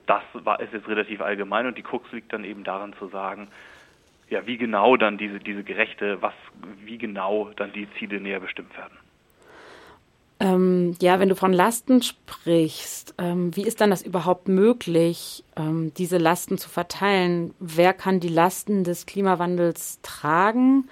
[0.06, 3.48] das war, ist jetzt relativ allgemein und die Krux liegt dann eben daran zu sagen,
[4.30, 6.34] ja, wie genau dann diese, diese gerechte, was,
[6.84, 8.96] wie genau dann die Ziele näher bestimmt werden.
[10.40, 15.92] Ähm, ja, wenn du von Lasten sprichst, ähm, wie ist dann das überhaupt möglich, ähm,
[15.96, 17.54] diese Lasten zu verteilen?
[17.60, 20.88] Wer kann die Lasten des Klimawandels tragen?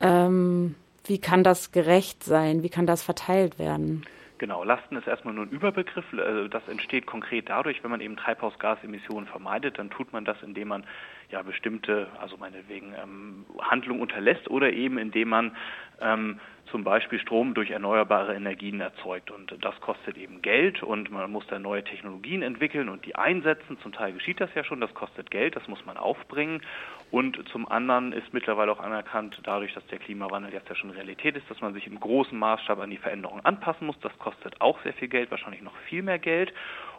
[0.00, 0.74] Ähm,
[1.04, 2.62] wie kann das gerecht sein?
[2.62, 4.04] Wie kann das verteilt werden?
[4.38, 6.04] Genau, Lasten ist erstmal nur ein Überbegriff.
[6.16, 10.68] Also das entsteht konkret dadurch, wenn man eben Treibhausgasemissionen vermeidet, dann tut man das, indem
[10.68, 10.84] man
[11.30, 15.56] ja bestimmte, also meinetwegen ähm, Handlungen unterlässt oder eben indem man
[16.00, 16.38] ähm,
[16.70, 19.30] zum Beispiel Strom durch erneuerbare Energien erzeugt.
[19.30, 23.78] Und das kostet eben Geld und man muss da neue Technologien entwickeln und die einsetzen.
[23.82, 26.62] Zum Teil geschieht das ja schon, das kostet Geld, das muss man aufbringen.
[27.10, 31.36] Und zum anderen ist mittlerweile auch anerkannt, dadurch, dass der Klimawandel jetzt ja schon Realität
[31.36, 33.98] ist, dass man sich im großen Maßstab an die Veränderungen anpassen muss.
[34.00, 36.52] Das kostet auch sehr viel Geld, wahrscheinlich noch viel mehr Geld.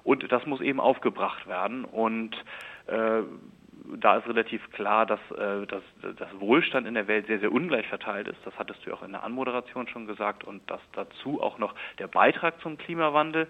[0.04, 1.86] Und das muss eben aufgebracht werden.
[1.86, 2.36] Und
[2.88, 3.22] äh,
[3.98, 5.84] da ist relativ klar, dass, äh, dass
[6.18, 8.40] das Wohlstand in der Welt sehr, sehr ungleich verteilt ist.
[8.46, 10.44] Das hattest du auch in der Anmoderation schon gesagt.
[10.44, 13.48] Und dass dazu auch noch der Beitrag zum Klimawandel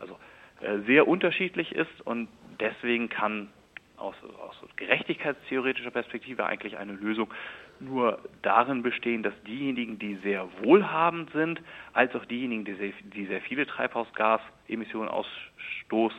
[0.00, 0.18] also
[0.60, 2.00] äh, sehr unterschiedlich ist.
[2.04, 2.28] Und
[2.60, 3.48] deswegen kann
[3.96, 7.32] aus, aus gerechtigkeitstheoretischer Perspektive eigentlich eine Lösung
[7.80, 11.60] nur darin bestehen, dass diejenigen, die sehr wohlhabend sind,
[11.92, 15.47] als auch diejenigen, die sehr, die sehr viele Treibhausgasemissionen ausstoßen,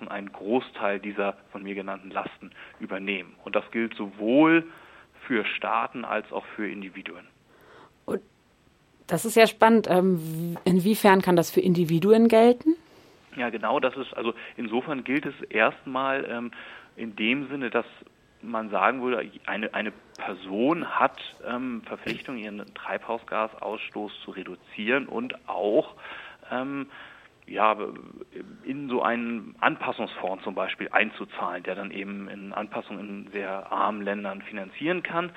[0.08, 3.36] einen Großteil dieser von mir genannten Lasten übernehmen.
[3.44, 4.66] Und das gilt sowohl
[5.28, 7.28] für Staaten als auch für Individuen.
[8.06, 8.22] Und
[9.08, 9.88] das ist ja spannend.
[9.90, 12.76] Ähm, inwiefern kann das für Individuen gelten?
[13.36, 16.52] Ja, genau, das ist, also insofern gilt es erstmal ähm,
[16.96, 17.86] in dem Sinne, dass
[18.42, 25.96] man sagen würde, eine, eine Person hat ähm, Verpflichtung, ihren Treibhausgasausstoß zu reduzieren und auch
[26.52, 26.88] ähm,
[27.50, 27.76] ja,
[28.64, 34.02] in so einen Anpassungsfonds zum Beispiel einzuzahlen, der dann eben in Anpassungen in sehr armen
[34.02, 35.32] Ländern finanzieren kann.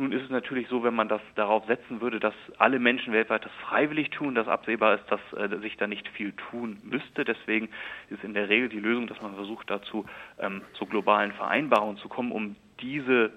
[0.00, 3.44] Nun ist es natürlich so, wenn man das darauf setzen würde, dass alle Menschen weltweit
[3.44, 7.24] das freiwillig tun, dass absehbar ist, dass äh, sich da nicht viel tun müsste.
[7.24, 7.68] Deswegen
[8.08, 10.06] ist in der Regel die Lösung, dass man versucht, dazu
[10.38, 13.32] ähm, zu globalen Vereinbarungen zu kommen, um diese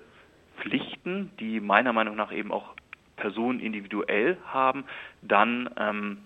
[0.58, 2.76] Pflichten, die meiner Meinung nach eben auch
[3.16, 4.86] Personen individuell haben,
[5.24, 6.18] dann ähm,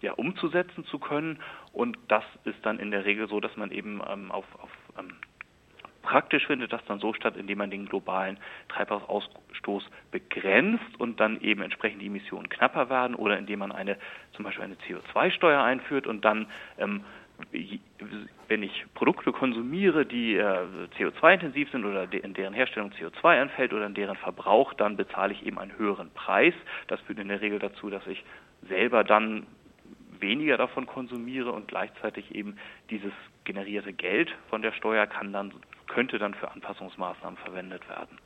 [0.00, 1.38] ja, umzusetzen zu können.
[1.72, 5.12] Und das ist dann in der Regel so, dass man eben ähm, auf, auf ähm,
[6.06, 9.82] Praktisch findet das dann so statt, indem man den globalen Treibhausausstoß
[10.12, 13.96] begrenzt und dann eben entsprechend die Emissionen knapper werden oder indem man eine
[14.34, 16.46] zum Beispiel eine CO2-Steuer einführt und dann
[16.78, 17.02] ähm,
[18.48, 20.58] wenn ich Produkte konsumiere, die äh,
[20.96, 25.32] CO2-intensiv sind oder de in deren Herstellung CO2 anfällt oder in deren Verbrauch, dann bezahle
[25.32, 26.54] ich eben einen höheren Preis.
[26.86, 28.24] Das führt in der Regel dazu, dass ich
[28.68, 29.46] selber dann
[30.20, 32.56] weniger davon konsumiere und gleichzeitig eben
[32.90, 33.12] dieses
[33.44, 35.52] generierte Geld von der Steuer kann dann
[35.88, 38.18] könnte dann für Anpassungsmaßnahmen verwendet werden.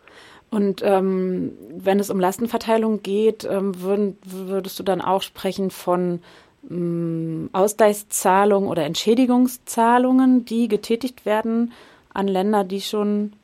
[0.50, 6.22] Und ähm, wenn es um Lastenverteilung geht, ähm, würd, würdest du dann auch sprechen von
[6.68, 11.72] ähm, Ausgleichszahlungen oder Entschädigungszahlungen, die getätigt werden
[12.12, 13.34] an Länder, die schon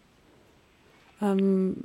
[1.22, 1.84] ähm,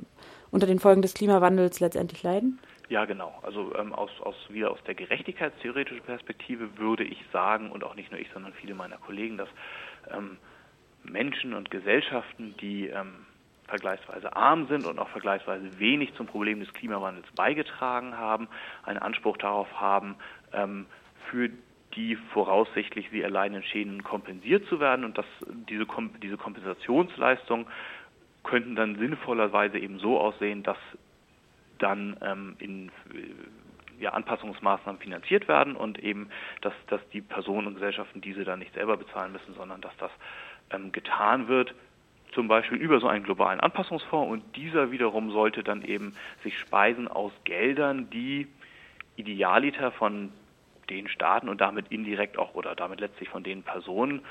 [0.50, 2.58] unter den Folgen des Klimawandels letztendlich leiden?
[2.92, 3.32] Ja, genau.
[3.40, 8.10] Also ähm, aus, aus, wieder aus der gerechtigkeitstheoretischen Perspektive würde ich sagen, und auch nicht
[8.12, 9.48] nur ich, sondern viele meiner Kollegen, dass
[10.14, 10.36] ähm,
[11.02, 13.24] Menschen und Gesellschaften, die ähm,
[13.66, 18.46] vergleichsweise arm sind und auch vergleichsweise wenig zum Problem des Klimawandels beigetragen haben,
[18.82, 20.16] einen Anspruch darauf haben,
[20.52, 20.84] ähm,
[21.30, 21.48] für
[21.96, 25.26] die voraussichtlich sie erleidenden Schäden kompensiert zu werden und dass
[25.70, 25.86] diese,
[26.22, 27.66] diese Kompensationsleistung
[28.44, 30.76] könnten dann sinnvollerweise eben so aussehen, dass
[31.82, 32.90] dann ähm, in
[34.00, 36.28] ja, Anpassungsmaßnahmen finanziert werden und eben,
[36.60, 40.10] dass, dass die Personen und Gesellschaften diese dann nicht selber bezahlen müssen, sondern dass das
[40.70, 41.74] ähm, getan wird,
[42.32, 44.30] zum Beispiel über so einen globalen Anpassungsfonds.
[44.30, 48.48] Und dieser wiederum sollte dann eben sich speisen aus Geldern, die
[49.16, 50.32] idealiter von
[50.90, 54.22] den Staaten und damit indirekt auch oder damit letztlich von den Personen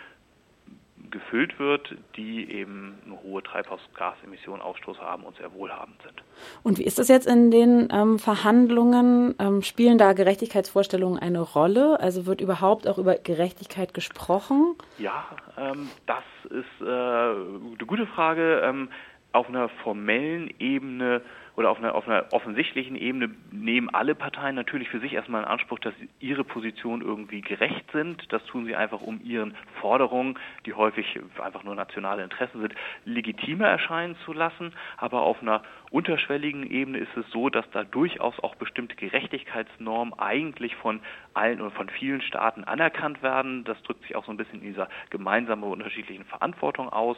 [1.12, 6.24] gefüllt wird, die eben eine hohe Treibhausgasemission Ausstoß haben und sehr wohlhabend sind.
[6.64, 9.36] Und wie ist das jetzt in den ähm, Verhandlungen?
[9.40, 12.00] Ähm, spielen da Gerechtigkeitsvorstellungen eine Rolle?
[12.00, 14.76] Also wird überhaupt auch über Gerechtigkeit gesprochen?
[14.98, 15.26] Ja,
[15.58, 18.62] ähm, das ist äh, eine gute Frage.
[18.64, 18.90] Ähm,
[19.34, 21.22] auf einer formellen Ebene
[21.62, 25.48] oder auf einer, auf einer offensichtlichen Ebene nehmen alle Parteien natürlich für sich erstmal in
[25.48, 28.26] Anspruch, dass ihre Positionen irgendwie gerecht sind.
[28.34, 32.74] Das tun sie einfach, um ihren Forderungen, die häufig einfach nur nationale Interessen sind,
[33.06, 34.74] legitimer erscheinen zu lassen.
[34.98, 40.76] Aber auf einer unterschwelligen Ebene ist es so, dass da durchaus auch bestimmte Gerechtigkeitsnormen eigentlich
[40.78, 41.00] von
[41.36, 43.66] allen oder von vielen Staaten anerkannt werden.
[43.66, 47.18] Das drückt sich auch so ein bisschen in dieser gemeinsamen unterschiedlichen Verantwortung aus.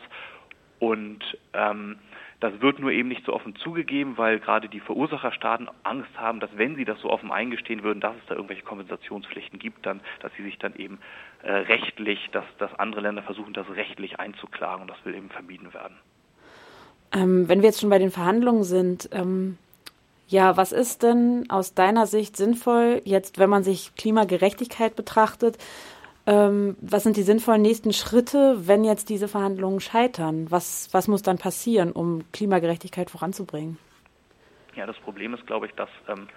[0.79, 1.23] Und
[1.53, 1.97] ähm,
[2.43, 6.49] das wird nur eben nicht so offen zugegeben, weil gerade die Verursacherstaaten Angst haben, dass
[6.57, 10.33] wenn sie das so offen eingestehen würden, dass es da irgendwelche Kompensationspflichten gibt, dann, dass
[10.35, 10.99] sie sich dann eben
[11.43, 15.73] äh, rechtlich, dass, dass andere Länder versuchen, das rechtlich einzuklagen und das will eben vermieden
[15.73, 15.95] werden.
[17.13, 19.57] Ähm, wenn wir jetzt schon bei den Verhandlungen sind, ähm,
[20.27, 25.57] ja, was ist denn aus deiner Sicht sinnvoll, jetzt, wenn man sich Klimagerechtigkeit betrachtet?
[26.25, 30.47] Ähm, was sind die sinnvollen nächsten Schritte, wenn jetzt diese Verhandlungen scheitern?
[30.49, 33.77] Was, was muss dann passieren, um Klimagerechtigkeit voranzubringen?
[34.75, 36.27] Ja, das Problem ist, glaube ich, dass ähm,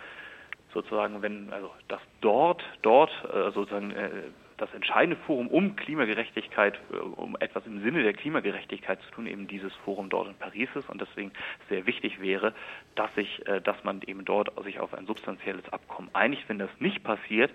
[0.75, 4.11] sozusagen, wenn, also dass dort, dort äh, sozusagen äh,
[4.57, 9.47] das entscheidende Forum um Klimagerechtigkeit, äh, um etwas im Sinne der Klimagerechtigkeit zu tun, eben
[9.47, 11.33] dieses Forum dort in Paris ist und deswegen
[11.69, 12.55] sehr wichtig wäre,
[12.95, 16.49] dass sich, äh, dass man eben dort sich auf ein substanzielles Abkommen einigt.
[16.49, 17.51] Wenn das nicht passiert,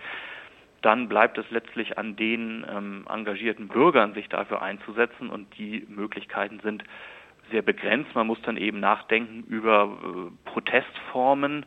[0.81, 6.59] dann bleibt es letztlich an den ähm, engagierten Bürgern, sich dafür einzusetzen und die Möglichkeiten
[6.61, 6.83] sind
[7.51, 8.15] sehr begrenzt.
[8.15, 11.65] Man muss dann eben nachdenken über äh, Protestformen.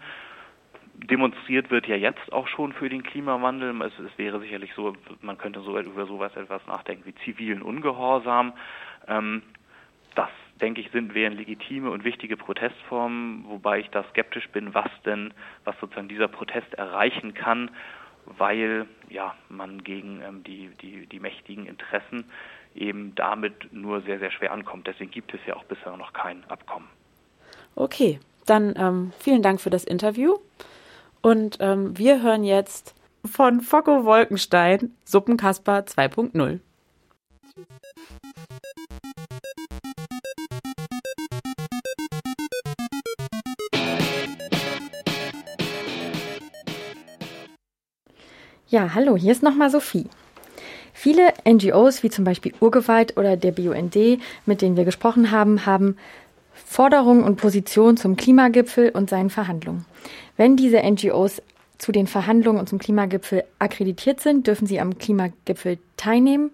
[0.95, 3.81] Demonstriert wird ja jetzt auch schon für den Klimawandel.
[3.83, 8.53] Es, es wäre sicherlich so, man könnte so über sowas etwas nachdenken wie zivilen Ungehorsam.
[9.07, 9.43] Ähm,
[10.17, 14.91] das denke ich, sind, wären legitime und wichtige Protestformen, wobei ich da skeptisch bin, was
[15.05, 15.35] denn,
[15.65, 17.71] was sozusagen dieser Protest erreichen kann
[18.27, 22.25] weil ja, man gegen ähm, die, die, die mächtigen Interessen
[22.75, 24.87] eben damit nur sehr, sehr schwer ankommt.
[24.87, 26.89] Deswegen gibt es ja auch bisher noch kein Abkommen.
[27.77, 30.37] Okay, dann ähm, vielen Dank für das Interview.
[31.23, 32.95] Und ähm, wir hören jetzt
[33.25, 36.61] von Focko Wolkenstein Suppenkasper 2.0.
[48.75, 50.07] Ja, hallo, hier ist nochmal Sophie.
[50.93, 53.95] Viele NGOs, wie zum Beispiel Urgewalt oder der BUND,
[54.47, 55.97] mit denen wir gesprochen haben, haben
[56.53, 59.85] Forderungen und Positionen zum Klimagipfel und seinen Verhandlungen.
[60.37, 61.41] Wenn diese NGOs
[61.79, 66.51] zu den Verhandlungen und zum Klimagipfel akkreditiert sind, dürfen sie am Klimagipfel teilnehmen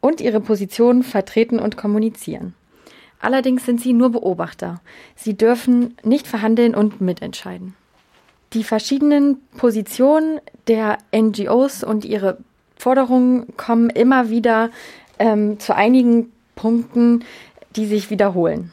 [0.00, 2.54] und ihre Positionen vertreten und kommunizieren.
[3.18, 4.80] Allerdings sind sie nur Beobachter.
[5.16, 7.74] Sie dürfen nicht verhandeln und mitentscheiden.
[8.54, 12.38] Die verschiedenen Positionen der NGOs und ihre
[12.76, 14.70] Forderungen kommen immer wieder
[15.18, 17.24] ähm, zu einigen Punkten,
[17.76, 18.72] die sich wiederholen.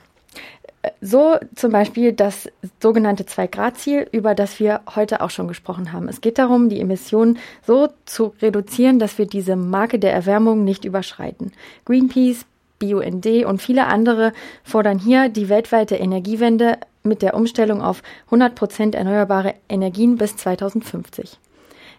[1.02, 2.50] So zum Beispiel das
[2.82, 6.08] sogenannte Zwei-Grad-Ziel, über das wir heute auch schon gesprochen haben.
[6.08, 10.86] Es geht darum, die Emissionen so zu reduzieren, dass wir diese Marke der Erwärmung nicht
[10.86, 11.52] überschreiten.
[11.86, 12.46] Greenpeace,
[12.80, 14.32] BUND und viele andere
[14.64, 16.78] fordern hier die weltweite Energiewende
[17.10, 21.38] mit der Umstellung auf 100 Prozent erneuerbare Energien bis 2050.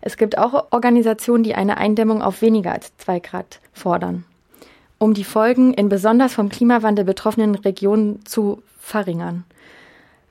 [0.01, 4.25] Es gibt auch Organisationen, die eine Eindämmung auf weniger als zwei Grad fordern,
[4.99, 9.45] um die Folgen in besonders vom Klimawandel betroffenen Regionen zu verringern.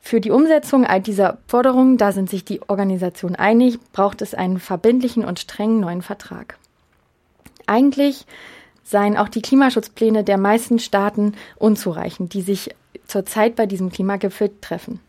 [0.02, 4.60] Für die Umsetzung all dieser Forderungen, da sind sich die Organisationen einig, braucht es einen
[4.60, 6.58] verbindlichen und strengen neuen Vertrag.
[7.68, 8.26] Eigentlich
[8.84, 12.72] seien auch die Klimaschutzpläne der meisten Staaten unzureichend, die sich
[13.10, 15.00] zurzeit bei diesem Klimagipfel treffen.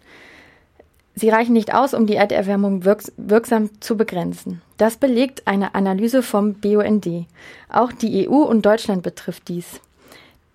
[1.14, 4.62] Sie reichen nicht aus, um die Erderwärmung wirks wirksam zu begrenzen.
[4.78, 7.26] Das belegt eine Analyse vom BUND.
[7.68, 9.80] Auch die EU und Deutschland betrifft dies.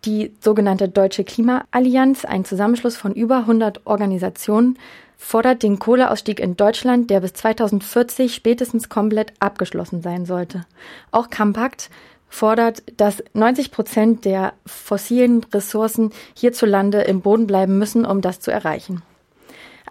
[0.05, 4.77] Die sogenannte Deutsche Klimaallianz, ein Zusammenschluss von über 100 Organisationen,
[5.17, 10.65] fordert den Kohleausstieg in Deutschland, der bis 2040 spätestens komplett abgeschlossen sein sollte.
[11.11, 11.89] Auch Compact
[12.29, 18.51] fordert, dass 90 Prozent der fossilen Ressourcen hierzulande im Boden bleiben müssen, um das zu
[18.51, 19.01] erreichen.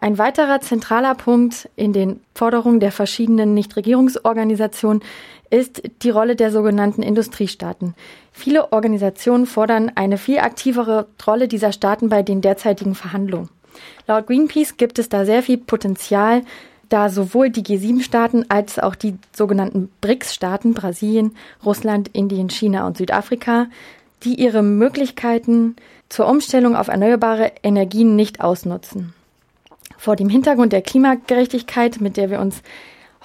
[0.01, 5.03] Ein weiterer zentraler Punkt in den Forderungen der verschiedenen Nichtregierungsorganisationen
[5.51, 7.95] ist die Rolle der sogenannten Industriestaaten.
[8.33, 13.49] Viele Organisationen fordern eine viel aktivere Rolle dieser Staaten bei den derzeitigen Verhandlungen.
[14.07, 16.43] Laut Greenpeace gibt es da sehr viel Potenzial,
[16.95, 21.35] da sowohl die G7-Staaten als auch die sogenannten BRICS-Staaten Brasilien,
[21.65, 23.67] Russland, Indien, China und Südafrika,
[24.23, 25.75] die ihre Möglichkeiten
[26.09, 29.13] zur Umstellung auf erneuerbare Energien nicht ausnutzen.
[29.99, 32.63] Vor dem Hintergrund der Klimagerechtigkeit, mit der wir uns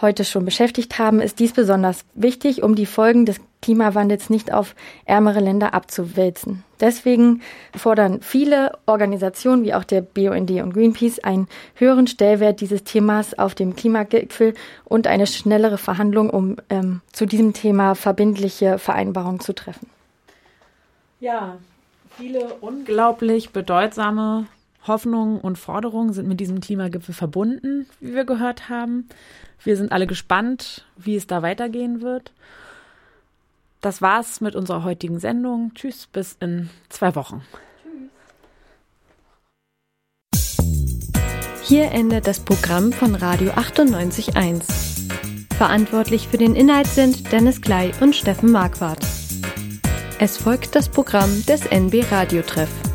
[0.02, 4.76] heute schon beschäftigt haben, ist dies besonders wichtig, um die Folgen des Klimawandels nicht auf
[5.06, 6.64] ärmere Länder abzuwälzen.
[6.80, 7.42] Deswegen
[7.76, 13.56] fordern viele Organisationen wie auch der BUND und Greenpeace einen höheren Stellwert dieses Themas auf
[13.56, 14.54] dem Klimagipfel
[14.86, 19.90] und eine schnellere Verhandlung, um ähm, zu diesem Thema verbindliche Vereinbarungen zu treffen.
[21.20, 21.58] Ja,
[22.18, 24.46] viele unglaublich bedeutsame
[24.88, 29.10] Hoffnungen und Forderungen sind mit diesem Klimagipfel verbunden, wie wir gehört haben.
[29.64, 32.32] Wir sind alle gespannt, wie es da weitergehen wird.
[33.82, 35.72] Das war's mit unserer heutigen Sendung.
[35.74, 37.44] Tschüss, bis in zwei Wochen.
[41.64, 44.90] Hier endet das Programm von Radio 98.1.
[45.56, 49.06] Verantwortlich für den Inhalt sind Dennis Klei und Steffen Marquardt.
[50.20, 52.89] Es folgt das Programm des NB Radiotreff.